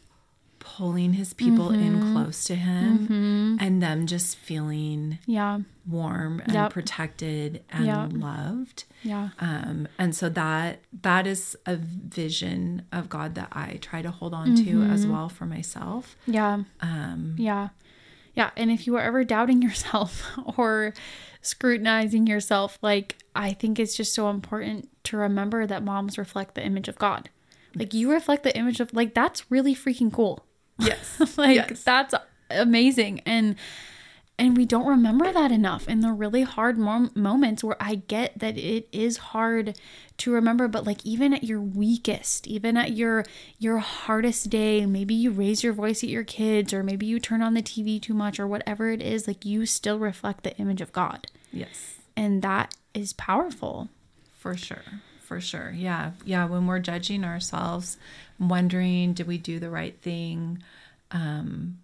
pulling 0.60 1.13
his 1.13 1.34
people 1.34 1.71
in 1.71 1.99
Mm-hmm. 1.99 2.13
close 2.13 2.43
to 2.45 2.56
him 2.56 3.58
and 3.60 3.82
them 3.82 4.06
just 4.08 4.38
feeling 4.38 5.19
Yeah. 5.25 5.60
warm 5.88 6.41
and 6.41 6.54
Yep. 6.54 6.71
protected 6.73 7.63
and 7.69 7.86
Yep. 7.86 8.10
loved. 8.13 8.84
Yeah. 9.04 9.30
Um, 9.39 9.88
and 9.97 10.13
so 10.15 10.30
that 10.30 10.80
that 11.02 11.25
is 11.28 11.58
a 11.65 11.75
vision 11.75 12.84
of 12.91 13.10
God 13.10 13.36
that 13.36 13.49
I 13.52 13.78
try 13.82 14.02
to 14.02 14.12
hold 14.12 14.34
on 14.34 14.56
to 14.56 14.84
as 14.84 15.02
Mm-hmm. 15.04 15.12
well 15.12 15.30
for 15.30 15.45
myself. 15.45 16.15
Yeah. 16.28 16.63
Um, 16.82 17.36
Yeah. 17.38 17.69
Yeah. 18.33 18.51
And 18.55 18.71
if 18.71 18.85
you 18.87 18.95
are 18.95 19.01
ever 19.01 19.23
doubting 19.23 19.61
yourself 19.67 20.25
or 20.57 20.93
scrutinizing 21.41 22.27
yourself, 22.27 22.77
like, 22.81 23.17
I 23.35 23.53
think 23.53 23.79
it's 23.79 23.95
just 23.95 24.13
so 24.13 24.29
important 24.29 24.89
to 25.05 25.17
remember 25.17 25.65
that 25.65 25.83
moms 25.83 26.17
reflect 26.17 26.55
the 26.55 26.63
image 26.65 26.87
of 26.87 26.97
God. 26.97 27.29
Like, 27.75 27.93
you 27.93 28.11
reflect 28.11 28.43
the 28.43 28.55
image 28.57 28.79
of, 28.79 28.93
like, 28.93 29.13
that's 29.13 29.49
really 29.51 29.75
freaking 29.75 30.11
cool. 30.11 30.45
yes, 30.79 31.19
like, 31.37 31.55
Yes. 31.55 31.83
that's 31.83 32.13
amazing. 32.49 33.21
And, 33.25 33.55
and 34.39 34.58
we 34.58 34.65
don't 34.65 34.88
remember 34.88 35.32
that 35.32 35.52
enough 35.52 35.88
in 35.88 35.99
the 35.99 36.12
really 36.12 36.41
hard 36.43 36.78
mom- 36.78 37.12
moments 37.13 37.63
where 37.63 37.75
I 37.80 37.95
get 37.95 38.39
that 38.39 38.58
it 38.58 38.88
is 38.91 39.17
hard 39.17 39.78
to 40.17 40.32
remember 40.32 40.67
but 40.67 40.86
like 40.86 41.06
even 41.06 41.34
at 41.34 41.43
your 41.43 41.62
weakest 41.62 42.47
even 42.47 42.78
at 42.78 42.93
your 42.93 43.25
your 43.58 43.78
hardest 43.78 44.49
day 44.49 44.86
maybe 44.86 45.13
you 45.13 45.32
raise 45.32 45.63
your 45.63 45.73
voice 45.73 46.04
at 46.04 46.10
your 46.10 46.23
kids 46.23 46.73
or 46.73 46.84
maybe 46.84 47.06
you 47.06 47.19
turn 47.19 47.41
on 47.41 47.54
the 47.54 47.62
TV 47.62 48.02
too 48.02 48.13
much 48.13 48.39
or 48.39 48.47
whatever 48.47 48.89
it 48.89 49.02
is 49.02 49.28
like 49.28 49.45
you 49.45 49.65
still 49.65 49.99
reflect 49.99 50.43
the 50.43 50.56
image 50.58 50.82
of 50.82 50.91
God 50.93 51.28
yes. 51.54 51.95
and 52.15 52.41
that 52.41 52.75
is 52.93 53.13
powerful 53.13 53.89
For 54.39 54.56
sure. 54.56 54.84
For 55.21 55.39
sure. 55.41 55.71
Yeah. 55.75 56.12
Yeah. 56.25 56.45
When 56.45 56.65
we're 56.65 56.80
judging 56.80 57.23
ourselves, 57.23 57.97
wondering, 58.39 59.13
did 59.13 59.28
we 59.28 59.38
do 59.38 59.60
the 59.60 59.69
right 59.69 59.95
thing? 60.02 60.63
Um, 61.12 61.78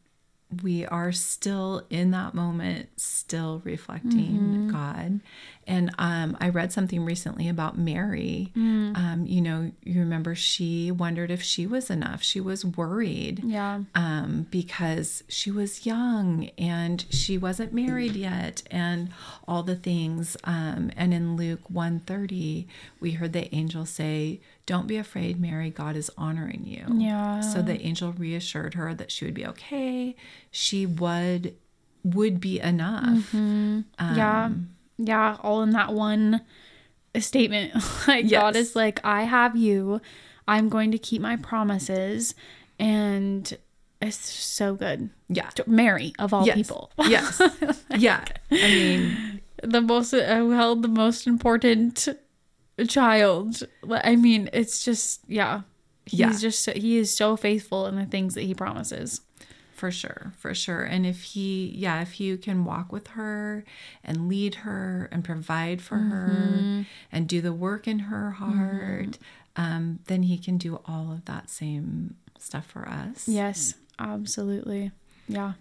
we 0.63 0.85
are 0.85 1.11
still 1.11 1.83
in 1.89 2.11
that 2.11 2.33
moment, 2.33 2.89
still 2.97 3.61
reflecting 3.65 4.69
God. 4.71 5.19
And 5.67 5.89
um, 5.97 6.37
I 6.39 6.49
read 6.49 6.71
something 6.71 7.03
recently 7.03 7.49
about 7.49 7.77
Mary. 7.77 8.51
Um, 8.55 9.25
you 9.25 9.41
know, 9.41 9.71
you 9.83 9.99
remember 9.99 10.35
she 10.35 10.91
wondered 10.91 11.31
if 11.31 11.41
she 11.41 11.65
was 11.65 11.89
enough. 11.89 12.21
She 12.21 12.39
was 12.39 12.63
worried 12.63 13.41
yeah 13.43 13.81
um, 13.95 14.45
because 14.51 15.23
she 15.27 15.49
was 15.51 15.85
young 15.85 16.49
and 16.57 17.05
she 17.09 17.37
wasn't 17.37 17.73
married 17.73 18.15
yet 18.15 18.61
and 18.71 19.09
all 19.47 19.63
the 19.63 19.75
things 19.75 20.37
um, 20.43 20.91
and 20.95 21.13
in 21.13 21.35
luke 21.35 21.61
130 21.69 22.67
we 22.99 23.11
heard 23.11 23.33
the 23.33 23.53
angel 23.53 23.85
say 23.85 24.39
don't 24.65 24.87
be 24.87 24.97
afraid 24.97 25.39
mary 25.39 25.69
god 25.69 25.95
is 25.95 26.11
honoring 26.17 26.63
you. 26.65 26.85
Yeah. 26.97 27.41
so 27.41 27.61
the 27.61 27.79
angel 27.81 28.13
reassured 28.13 28.73
her 28.73 28.93
that 28.93 29.11
she 29.11 29.25
would 29.25 29.33
be 29.33 29.45
okay. 29.47 30.15
She 30.51 30.85
would 30.85 31.55
would 32.03 32.39
be 32.39 32.59
enough. 32.59 33.33
Yeah. 33.33 34.51
Yeah 34.97 35.37
all 35.41 35.61
in 35.61 35.71
that 35.71 35.93
one 35.93 36.41
statement. 37.19 37.73
Like 38.07 38.29
god 38.29 38.55
is 38.55 38.75
like 38.75 38.99
i 39.03 39.23
have 39.23 39.55
you. 39.55 40.01
I'm 40.47 40.69
going 40.69 40.91
to 40.91 40.99
keep 40.99 41.21
my 41.21 41.37
promises. 41.37 42.35
And 42.77 43.57
it's 44.01 44.17
so 44.17 44.75
good. 44.75 45.09
Yeah. 45.27 45.49
Mary 45.65 46.13
of 46.19 46.33
all 46.33 46.45
yes. 46.45 46.55
people. 46.55 46.91
Yes. 47.07 47.41
Yeah. 47.97 48.23
I 48.51 48.55
mean 48.55 49.41
the 49.63 49.81
most 49.81 50.13
uh, 50.13 50.49
held 50.49 50.81
the 50.81 50.87
most 50.87 51.27
important 51.27 52.07
child 52.85 53.63
i 53.89 54.15
mean 54.15 54.49
it's 54.51 54.83
just 54.83 55.21
yeah 55.27 55.61
he's 56.05 56.19
Yeah. 56.19 56.31
just 56.37 56.59
so, 56.63 56.71
he 56.73 56.97
is 56.97 57.15
so 57.15 57.35
faithful 57.37 57.85
in 57.87 57.95
the 57.95 58.05
things 58.05 58.33
that 58.35 58.41
he 58.43 58.53
promises 58.53 59.21
For 59.75 59.91
sure, 59.91 60.31
for 60.37 60.53
sure. 60.55 60.83
And 60.83 61.05
if 61.05 61.19
he, 61.35 61.69
yeah, 61.75 62.01
if 62.01 62.19
you 62.21 62.37
can 62.37 62.63
walk 62.63 62.93
with 62.93 63.07
her 63.19 63.65
and 64.05 64.29
lead 64.29 64.55
her 64.63 65.09
and 65.11 65.21
provide 65.21 65.81
for 65.81 65.97
her 65.97 66.85
and 67.11 67.27
do 67.27 67.41
the 67.41 67.51
work 67.51 67.85
in 67.85 67.99
her 68.07 68.31
heart, 68.39 69.17
um, 69.57 69.99
then 70.07 70.23
he 70.23 70.37
can 70.37 70.57
do 70.57 70.79
all 70.85 71.11
of 71.11 71.25
that 71.25 71.49
same 71.49 72.15
stuff 72.39 72.65
for 72.65 72.87
us. 72.87 73.27
yes 73.27 73.75
absolutely 73.99 74.91
yeah 75.27 75.53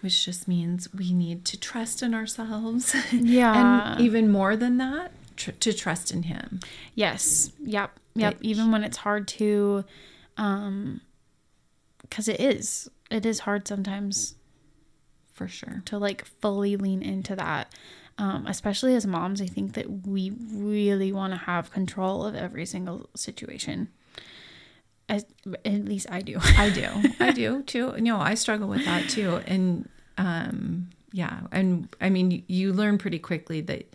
Which 0.00 0.24
just 0.24 0.48
means 0.48 0.92
we 0.92 1.12
need 1.12 1.44
to 1.44 1.56
trust 1.56 2.02
in 2.02 2.14
ourselves. 2.14 2.92
Yeah. 3.12 3.54
and 3.94 4.00
even 4.00 4.30
more 4.32 4.56
than 4.56 4.78
that, 4.78 5.12
tr- 5.36 5.50
to 5.52 5.72
trust 5.72 6.10
in 6.10 6.24
him. 6.24 6.60
Yes. 6.94 7.52
Yep. 7.62 7.98
Yep. 8.14 8.38
That- 8.38 8.44
Even 8.44 8.70
when 8.72 8.84
it's 8.84 8.98
hard 8.98 9.28
to, 9.28 9.84
um, 10.36 11.00
because 12.02 12.28
it 12.28 12.40
is, 12.40 12.90
it 13.10 13.24
is 13.26 13.40
hard 13.40 13.66
sometimes 13.68 14.34
For 15.32 15.48
sure. 15.48 15.82
to 15.86 15.98
like 15.98 16.24
fully 16.40 16.76
lean 16.76 17.02
into 17.02 17.34
that. 17.36 17.72
Um, 18.18 18.46
especially 18.46 18.94
as 18.94 19.06
moms, 19.06 19.40
I 19.40 19.46
think 19.46 19.72
that 19.72 20.06
we 20.06 20.32
really 20.52 21.12
want 21.12 21.32
to 21.32 21.38
have 21.38 21.70
control 21.72 22.24
of 22.26 22.34
every 22.34 22.66
single 22.66 23.08
situation. 23.16 23.88
As, 25.08 25.24
at 25.64 25.84
least 25.86 26.06
I 26.10 26.20
do. 26.20 26.38
I 26.40 26.70
do. 26.70 26.88
I 27.20 27.32
do 27.42 27.62
too. 27.62 27.92
No, 27.98 28.20
I 28.20 28.34
struggle 28.34 28.68
with 28.68 28.84
that 28.84 29.08
too. 29.08 29.40
And 29.46 29.88
um 30.18 30.90
yeah, 31.12 31.40
and 31.50 31.88
I 32.00 32.10
mean 32.10 32.44
you 32.46 32.72
learn 32.72 32.98
pretty 32.98 33.18
quickly 33.18 33.60
that 33.62 33.92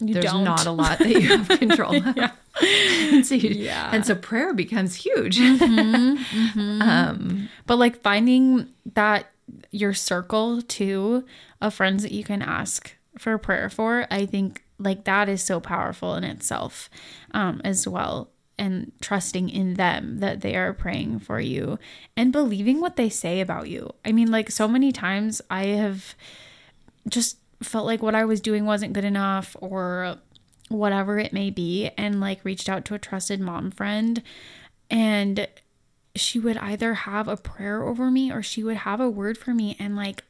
You 0.00 0.14
there's 0.14 0.26
don't. 0.26 0.44
not 0.44 0.66
a 0.66 0.70
lot 0.72 0.98
that 0.98 1.08
you 1.08 1.20
have 1.36 1.48
control 1.60 1.96
of. 1.96 2.16
and, 2.62 3.24
so 3.26 3.34
you- 3.34 3.50
Yeah. 3.50 3.90
and 3.92 4.04
so 4.04 4.14
prayer 4.14 4.52
becomes 4.54 4.94
huge. 4.96 5.38
Mm-hmm, 5.38 6.14
mm-hmm. 6.58 6.82
Um, 6.82 7.48
but 7.66 7.76
like 7.78 8.00
finding 8.02 8.68
that 8.94 9.26
your 9.70 9.94
circle 9.94 10.62
too 10.62 11.24
of 11.60 11.74
friends 11.74 12.02
that 12.02 12.12
you 12.12 12.24
can 12.24 12.42
ask 12.42 12.94
for 13.18 13.36
prayer 13.38 13.68
for, 13.70 14.06
I 14.10 14.26
think 14.26 14.64
like 14.78 15.04
that 15.04 15.28
is 15.28 15.42
so 15.42 15.60
powerful 15.60 16.14
in 16.16 16.24
itself 16.24 16.90
um, 17.32 17.60
as 17.64 17.86
well. 17.86 18.30
And 18.56 18.92
trusting 19.00 19.48
in 19.50 19.74
them 19.74 20.20
that 20.20 20.40
they 20.40 20.54
are 20.54 20.72
praying 20.72 21.18
for 21.20 21.40
you 21.40 21.76
and 22.16 22.30
believing 22.32 22.80
what 22.80 22.94
they 22.94 23.08
say 23.08 23.40
about 23.40 23.68
you. 23.68 23.90
I 24.04 24.12
mean, 24.12 24.30
like 24.30 24.48
so 24.48 24.68
many 24.68 24.92
times 24.92 25.42
I 25.50 25.66
have 25.66 26.14
just 27.08 27.38
felt 27.64 27.86
like 27.86 28.02
what 28.02 28.14
I 28.14 28.24
was 28.24 28.40
doing 28.40 28.64
wasn't 28.66 28.92
good 28.92 29.04
enough 29.04 29.56
or 29.60 30.16
whatever 30.68 31.18
it 31.18 31.32
may 31.32 31.50
be, 31.50 31.90
and 31.98 32.20
like 32.20 32.44
reached 32.44 32.68
out 32.68 32.84
to 32.86 32.94
a 32.94 32.98
trusted 32.98 33.40
mom 33.40 33.70
friend. 33.70 34.22
And 34.90 35.48
she 36.16 36.38
would 36.38 36.56
either 36.58 36.94
have 36.94 37.26
a 37.26 37.36
prayer 37.36 37.82
over 37.82 38.10
me 38.10 38.30
or 38.30 38.42
she 38.42 38.62
would 38.62 38.76
have 38.78 39.00
a 39.00 39.10
word 39.10 39.36
for 39.36 39.52
me 39.52 39.74
and 39.80 39.96
like 39.96 40.22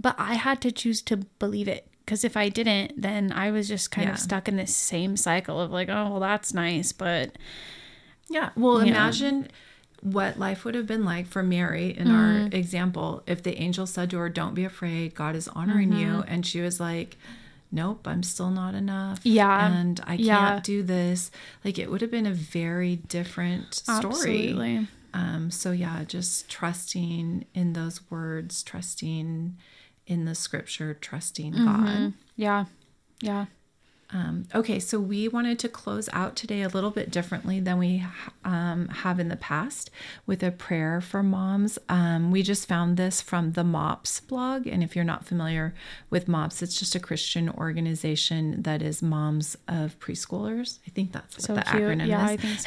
but 0.00 0.14
I 0.18 0.34
had 0.34 0.62
to 0.62 0.72
choose 0.72 1.02
to 1.02 1.18
believe 1.18 1.68
it 1.68 1.86
because 2.04 2.24
if 2.24 2.38
I 2.38 2.48
didn't 2.48 3.02
then 3.02 3.32
I 3.32 3.50
was 3.50 3.68
just 3.68 3.90
kind 3.90 4.06
Yeah. 4.08 4.14
of 4.14 4.18
stuck 4.18 4.48
in 4.48 4.56
this 4.56 4.74
same 4.74 5.14
cycle 5.14 5.60
of 5.60 5.70
like 5.70 5.90
oh 5.90 6.08
well 6.12 6.20
that's 6.20 6.54
nice 6.54 6.92
but 6.92 7.32
yeah. 8.30 8.48
Well, 8.56 8.78
imagine 8.78 9.48
what 10.12 10.38
life 10.38 10.64
would 10.64 10.74
have 10.74 10.86
been 10.86 11.04
like 11.04 11.26
for 11.26 11.42
Mary 11.42 11.96
in 11.96 12.10
our 12.10 12.48
mm. 12.48 12.54
example 12.54 13.22
if 13.26 13.42
the 13.42 13.60
angel 13.60 13.86
said 13.86 14.10
to 14.10 14.18
her, 14.18 14.28
Don't 14.28 14.54
be 14.54 14.64
afraid, 14.64 15.14
God 15.14 15.34
is 15.34 15.48
honoring 15.48 15.92
you. 15.92 16.06
Mm-hmm. 16.06 16.32
And 16.32 16.46
she 16.46 16.60
was 16.60 16.78
like, 16.78 17.16
nope, 17.72 18.06
I'm 18.06 18.22
still 18.22 18.50
not 18.50 18.74
enough. 18.74 19.20
Yeah. 19.24 19.66
And 19.66 20.00
I 20.04 20.16
can't 20.16 20.20
Yeah. 20.20 20.60
do 20.62 20.82
this. 20.82 21.30
Like 21.64 21.78
it 21.78 21.90
would 21.90 22.00
have 22.00 22.10
been 22.10 22.26
a 22.26 22.32
very 22.32 22.96
different 22.96 23.74
story. 23.74 23.98
Absolutely. 24.06 24.88
Um, 25.12 25.50
so 25.50 25.72
yeah, 25.72 26.04
just 26.04 26.48
trusting 26.48 27.46
in 27.54 27.72
those 27.72 28.08
words, 28.10 28.62
trusting 28.62 29.56
in 30.06 30.24
the 30.24 30.34
scripture, 30.34 30.94
trusting 30.94 31.52
God. 31.52 31.86
Mm-hmm. 31.86 32.08
Yeah. 32.36 32.64
Yeah. 33.20 33.46
Um, 34.10 34.46
okay, 34.54 34.78
so 34.78 35.00
we 35.00 35.26
wanted 35.26 35.58
to 35.58 35.68
close 35.68 36.08
out 36.12 36.36
today 36.36 36.62
a 36.62 36.68
little 36.68 36.90
bit 36.92 37.10
differently 37.10 37.58
than 37.58 37.76
we 37.78 38.04
um, 38.44 38.86
have 38.88 39.18
in 39.18 39.28
the 39.28 39.36
past 39.36 39.90
with 40.26 40.42
a 40.44 40.52
prayer 40.52 41.00
for 41.00 41.24
moms. 41.24 41.76
Um, 41.88 42.30
we 42.30 42.42
just 42.44 42.68
found 42.68 42.96
this 42.96 43.20
from 43.20 43.52
the 43.52 43.64
MOPS 43.64 44.20
blog. 44.20 44.66
And 44.68 44.82
if 44.84 44.94
you're 44.94 45.04
not 45.04 45.24
familiar 45.26 45.74
with 46.08 46.28
MOPS, 46.28 46.62
it's 46.62 46.78
just 46.78 46.94
a 46.94 47.00
Christian 47.00 47.48
organization 47.50 48.62
that 48.62 48.80
is 48.80 49.02
moms 49.02 49.56
of 49.66 49.98
preschoolers. 49.98 50.78
I 50.86 50.90
think 50.90 51.10
that's 51.12 51.34
what 51.36 51.42
So 51.42 51.54
the 51.54 51.62
cute. 51.62 51.82
acronym 51.82 52.06
Yeah, 52.06 52.24
is. 52.24 52.30
I 52.30 52.36
think 52.36 52.58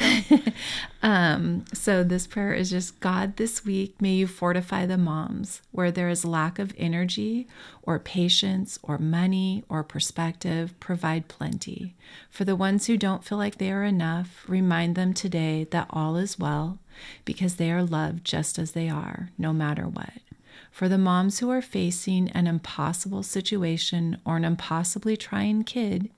so. 0.44 0.52
Um, 1.02 1.64
so 1.72 2.04
this 2.04 2.26
prayer 2.26 2.52
is 2.52 2.68
just 2.68 3.00
God, 3.00 3.38
this 3.38 3.64
week, 3.64 4.02
may 4.02 4.12
you 4.12 4.26
fortify 4.26 4.84
the 4.84 4.98
moms 4.98 5.62
where 5.70 5.90
there 5.90 6.10
is 6.10 6.26
lack 6.26 6.58
of 6.58 6.74
energy 6.76 7.48
or 7.90 7.98
patience 7.98 8.78
or 8.84 8.98
money 8.98 9.64
or 9.68 9.82
perspective, 9.82 10.78
provide 10.78 11.26
plenty. 11.26 11.96
For 12.30 12.44
the 12.44 12.54
ones 12.54 12.86
who 12.86 12.96
don't 12.96 13.24
feel 13.24 13.36
like 13.36 13.58
they 13.58 13.72
are 13.72 13.82
enough, 13.82 14.44
remind 14.46 14.94
them 14.94 15.12
today 15.12 15.66
that 15.72 15.88
all 15.90 16.16
is 16.16 16.38
well 16.38 16.78
because 17.24 17.56
they 17.56 17.72
are 17.72 17.82
loved 17.82 18.24
just 18.24 18.60
as 18.60 18.72
they 18.72 18.88
are, 18.88 19.30
no 19.36 19.52
matter 19.52 19.88
what. 19.88 20.12
For 20.70 20.88
the 20.88 20.98
moms 20.98 21.40
who 21.40 21.50
are 21.50 21.60
facing 21.60 22.28
an 22.30 22.46
impossible 22.46 23.24
situation 23.24 24.18
or 24.24 24.36
an 24.36 24.44
impossibly 24.44 25.16
trying 25.16 25.64
kid, 25.64 26.10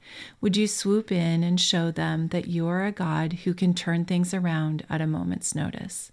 would 0.42 0.58
you 0.58 0.66
swoop 0.66 1.10
in 1.10 1.42
and 1.42 1.58
show 1.58 1.90
them 1.90 2.28
that 2.28 2.48
you 2.48 2.66
are 2.66 2.84
a 2.84 2.92
God 2.92 3.32
who 3.44 3.54
can 3.54 3.72
turn 3.72 4.04
things 4.04 4.34
around 4.34 4.84
at 4.90 5.00
a 5.00 5.06
moment's 5.06 5.54
notice? 5.54 6.12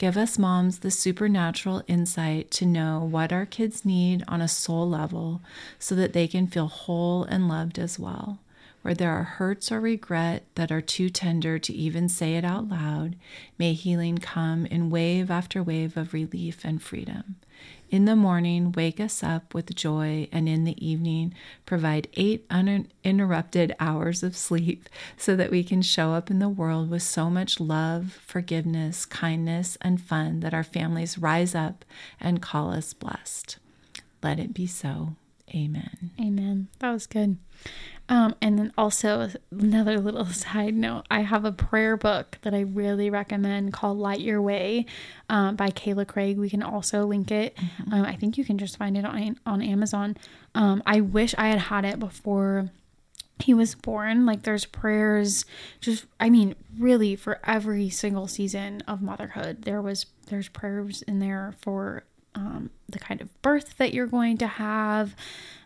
Give 0.00 0.16
us 0.16 0.38
moms 0.38 0.78
the 0.78 0.90
supernatural 0.90 1.82
insight 1.86 2.50
to 2.52 2.64
know 2.64 3.00
what 3.00 3.34
our 3.34 3.44
kids 3.44 3.84
need 3.84 4.24
on 4.26 4.40
a 4.40 4.48
soul 4.48 4.88
level 4.88 5.42
so 5.78 5.94
that 5.94 6.14
they 6.14 6.26
can 6.26 6.46
feel 6.46 6.68
whole 6.68 7.24
and 7.24 7.48
loved 7.48 7.78
as 7.78 7.98
well. 7.98 8.38
Where 8.82 8.94
there 8.94 9.12
are 9.12 9.24
hurts 9.24 9.70
or 9.70 9.80
regret 9.80 10.44
that 10.54 10.72
are 10.72 10.80
too 10.80 11.10
tender 11.10 11.58
to 11.58 11.72
even 11.74 12.08
say 12.08 12.36
it 12.36 12.44
out 12.44 12.68
loud, 12.68 13.16
may 13.58 13.74
healing 13.74 14.18
come 14.18 14.64
in 14.66 14.88
wave 14.88 15.30
after 15.30 15.62
wave 15.62 15.96
of 15.96 16.14
relief 16.14 16.64
and 16.64 16.82
freedom. 16.82 17.36
In 17.90 18.04
the 18.04 18.16
morning, 18.16 18.70
wake 18.72 19.00
us 19.00 19.22
up 19.22 19.52
with 19.52 19.74
joy, 19.74 20.28
and 20.30 20.48
in 20.48 20.62
the 20.62 20.86
evening, 20.86 21.34
provide 21.66 22.06
eight 22.14 22.46
uninterrupted 22.48 23.74
hours 23.80 24.22
of 24.22 24.36
sleep 24.36 24.88
so 25.16 25.34
that 25.34 25.50
we 25.50 25.64
can 25.64 25.82
show 25.82 26.12
up 26.12 26.30
in 26.30 26.38
the 26.38 26.48
world 26.48 26.88
with 26.88 27.02
so 27.02 27.28
much 27.28 27.58
love, 27.58 28.18
forgiveness, 28.24 29.04
kindness, 29.04 29.76
and 29.82 30.00
fun 30.00 30.38
that 30.40 30.54
our 30.54 30.62
families 30.62 31.18
rise 31.18 31.54
up 31.54 31.84
and 32.20 32.40
call 32.40 32.70
us 32.70 32.94
blessed. 32.94 33.58
Let 34.22 34.38
it 34.38 34.54
be 34.54 34.68
so. 34.68 35.16
Amen. 35.52 36.12
Amen. 36.20 36.68
That 36.78 36.92
was 36.92 37.08
good. 37.08 37.38
Um, 38.10 38.34
and 38.42 38.58
then 38.58 38.72
also 38.76 39.30
another 39.52 39.98
little 39.98 40.26
side 40.26 40.74
note, 40.74 41.04
I 41.10 41.20
have 41.20 41.44
a 41.44 41.52
prayer 41.52 41.96
book 41.96 42.38
that 42.42 42.52
I 42.52 42.60
really 42.60 43.08
recommend 43.08 43.72
called 43.72 43.98
Light 43.98 44.20
Your 44.20 44.42
Way 44.42 44.86
um, 45.30 45.54
by 45.54 45.68
Kayla 45.68 46.06
Craig. 46.06 46.36
We 46.36 46.50
can 46.50 46.62
also 46.62 47.06
link 47.06 47.30
it. 47.30 47.56
Um, 47.90 48.04
I 48.04 48.16
think 48.16 48.36
you 48.36 48.44
can 48.44 48.58
just 48.58 48.76
find 48.76 48.98
it 48.98 49.04
on 49.04 49.38
on 49.46 49.62
Amazon. 49.62 50.16
Um, 50.54 50.82
I 50.84 51.00
wish 51.00 51.34
I 51.38 51.48
had 51.48 51.60
had 51.60 51.84
it 51.84 52.00
before 52.00 52.70
he 53.38 53.54
was 53.54 53.76
born. 53.76 54.26
Like 54.26 54.42
there's 54.42 54.66
prayers, 54.66 55.44
just 55.80 56.06
I 56.18 56.30
mean, 56.30 56.56
really 56.78 57.14
for 57.14 57.38
every 57.44 57.90
single 57.90 58.26
season 58.26 58.82
of 58.88 59.00
motherhood, 59.00 59.62
there 59.62 59.80
was 59.80 60.06
there's 60.26 60.48
prayers 60.48 61.02
in 61.02 61.20
there 61.20 61.54
for 61.60 62.02
um, 62.34 62.70
the 62.88 62.98
kind 62.98 63.20
of 63.20 63.42
birth 63.42 63.76
that 63.78 63.92
you're 63.94 64.06
going 64.06 64.38
to 64.38 64.46
have 64.46 65.14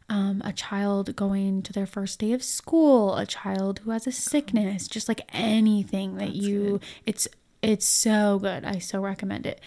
um, 0.09 0.43
a 0.45 0.53
child 0.53 1.17
going 1.17 1.63
to 1.63 1.73
their 1.73 1.87
first 1.87 2.19
day 2.19 2.33
of 2.33 2.43
school, 2.43 3.17
a 3.17 3.27
child 3.27 3.81
who 3.81 3.91
has 3.91 4.07
a 4.07 4.13
sickness, 4.13 4.87
just 4.89 5.09
like 5.09 5.23
anything 5.33 6.17
that 6.17 6.35
you 6.35 6.81
it's 7.07 7.27
it's 7.63 7.87
so 7.87 8.39
good. 8.39 8.65
I 8.65 8.79
so 8.79 9.01
recommend 9.01 9.47
it. 9.47 9.61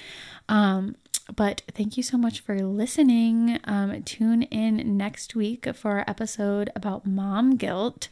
Um, 0.47 0.95
but 1.35 1.63
thank 1.73 1.97
you 1.97 2.03
so 2.03 2.17
much 2.17 2.39
for 2.39 2.57
listening. 2.59 3.59
Um, 3.65 4.03
tune 4.03 4.43
in 4.43 4.97
next 4.97 5.35
week 5.35 5.67
for 5.75 5.91
our 5.91 6.05
episode 6.07 6.69
about 6.75 7.05
mom 7.05 7.57
guilt. 7.57 8.07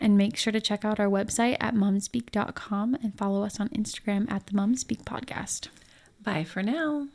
And 0.00 0.16
make 0.16 0.36
sure 0.36 0.52
to 0.52 0.60
check 0.60 0.84
out 0.84 0.98
our 0.98 1.06
website 1.06 1.56
at 1.60 1.74
momspeak.com 1.74 2.94
and 2.96 3.16
follow 3.16 3.44
us 3.44 3.60
on 3.60 3.68
Instagram 3.68 4.30
at 4.30 4.46
the 4.46 4.52
Momspeak 4.52 5.04
Podcast. 5.04 5.68
Bye 6.22 6.44
for 6.44 6.62
now. 6.62 7.08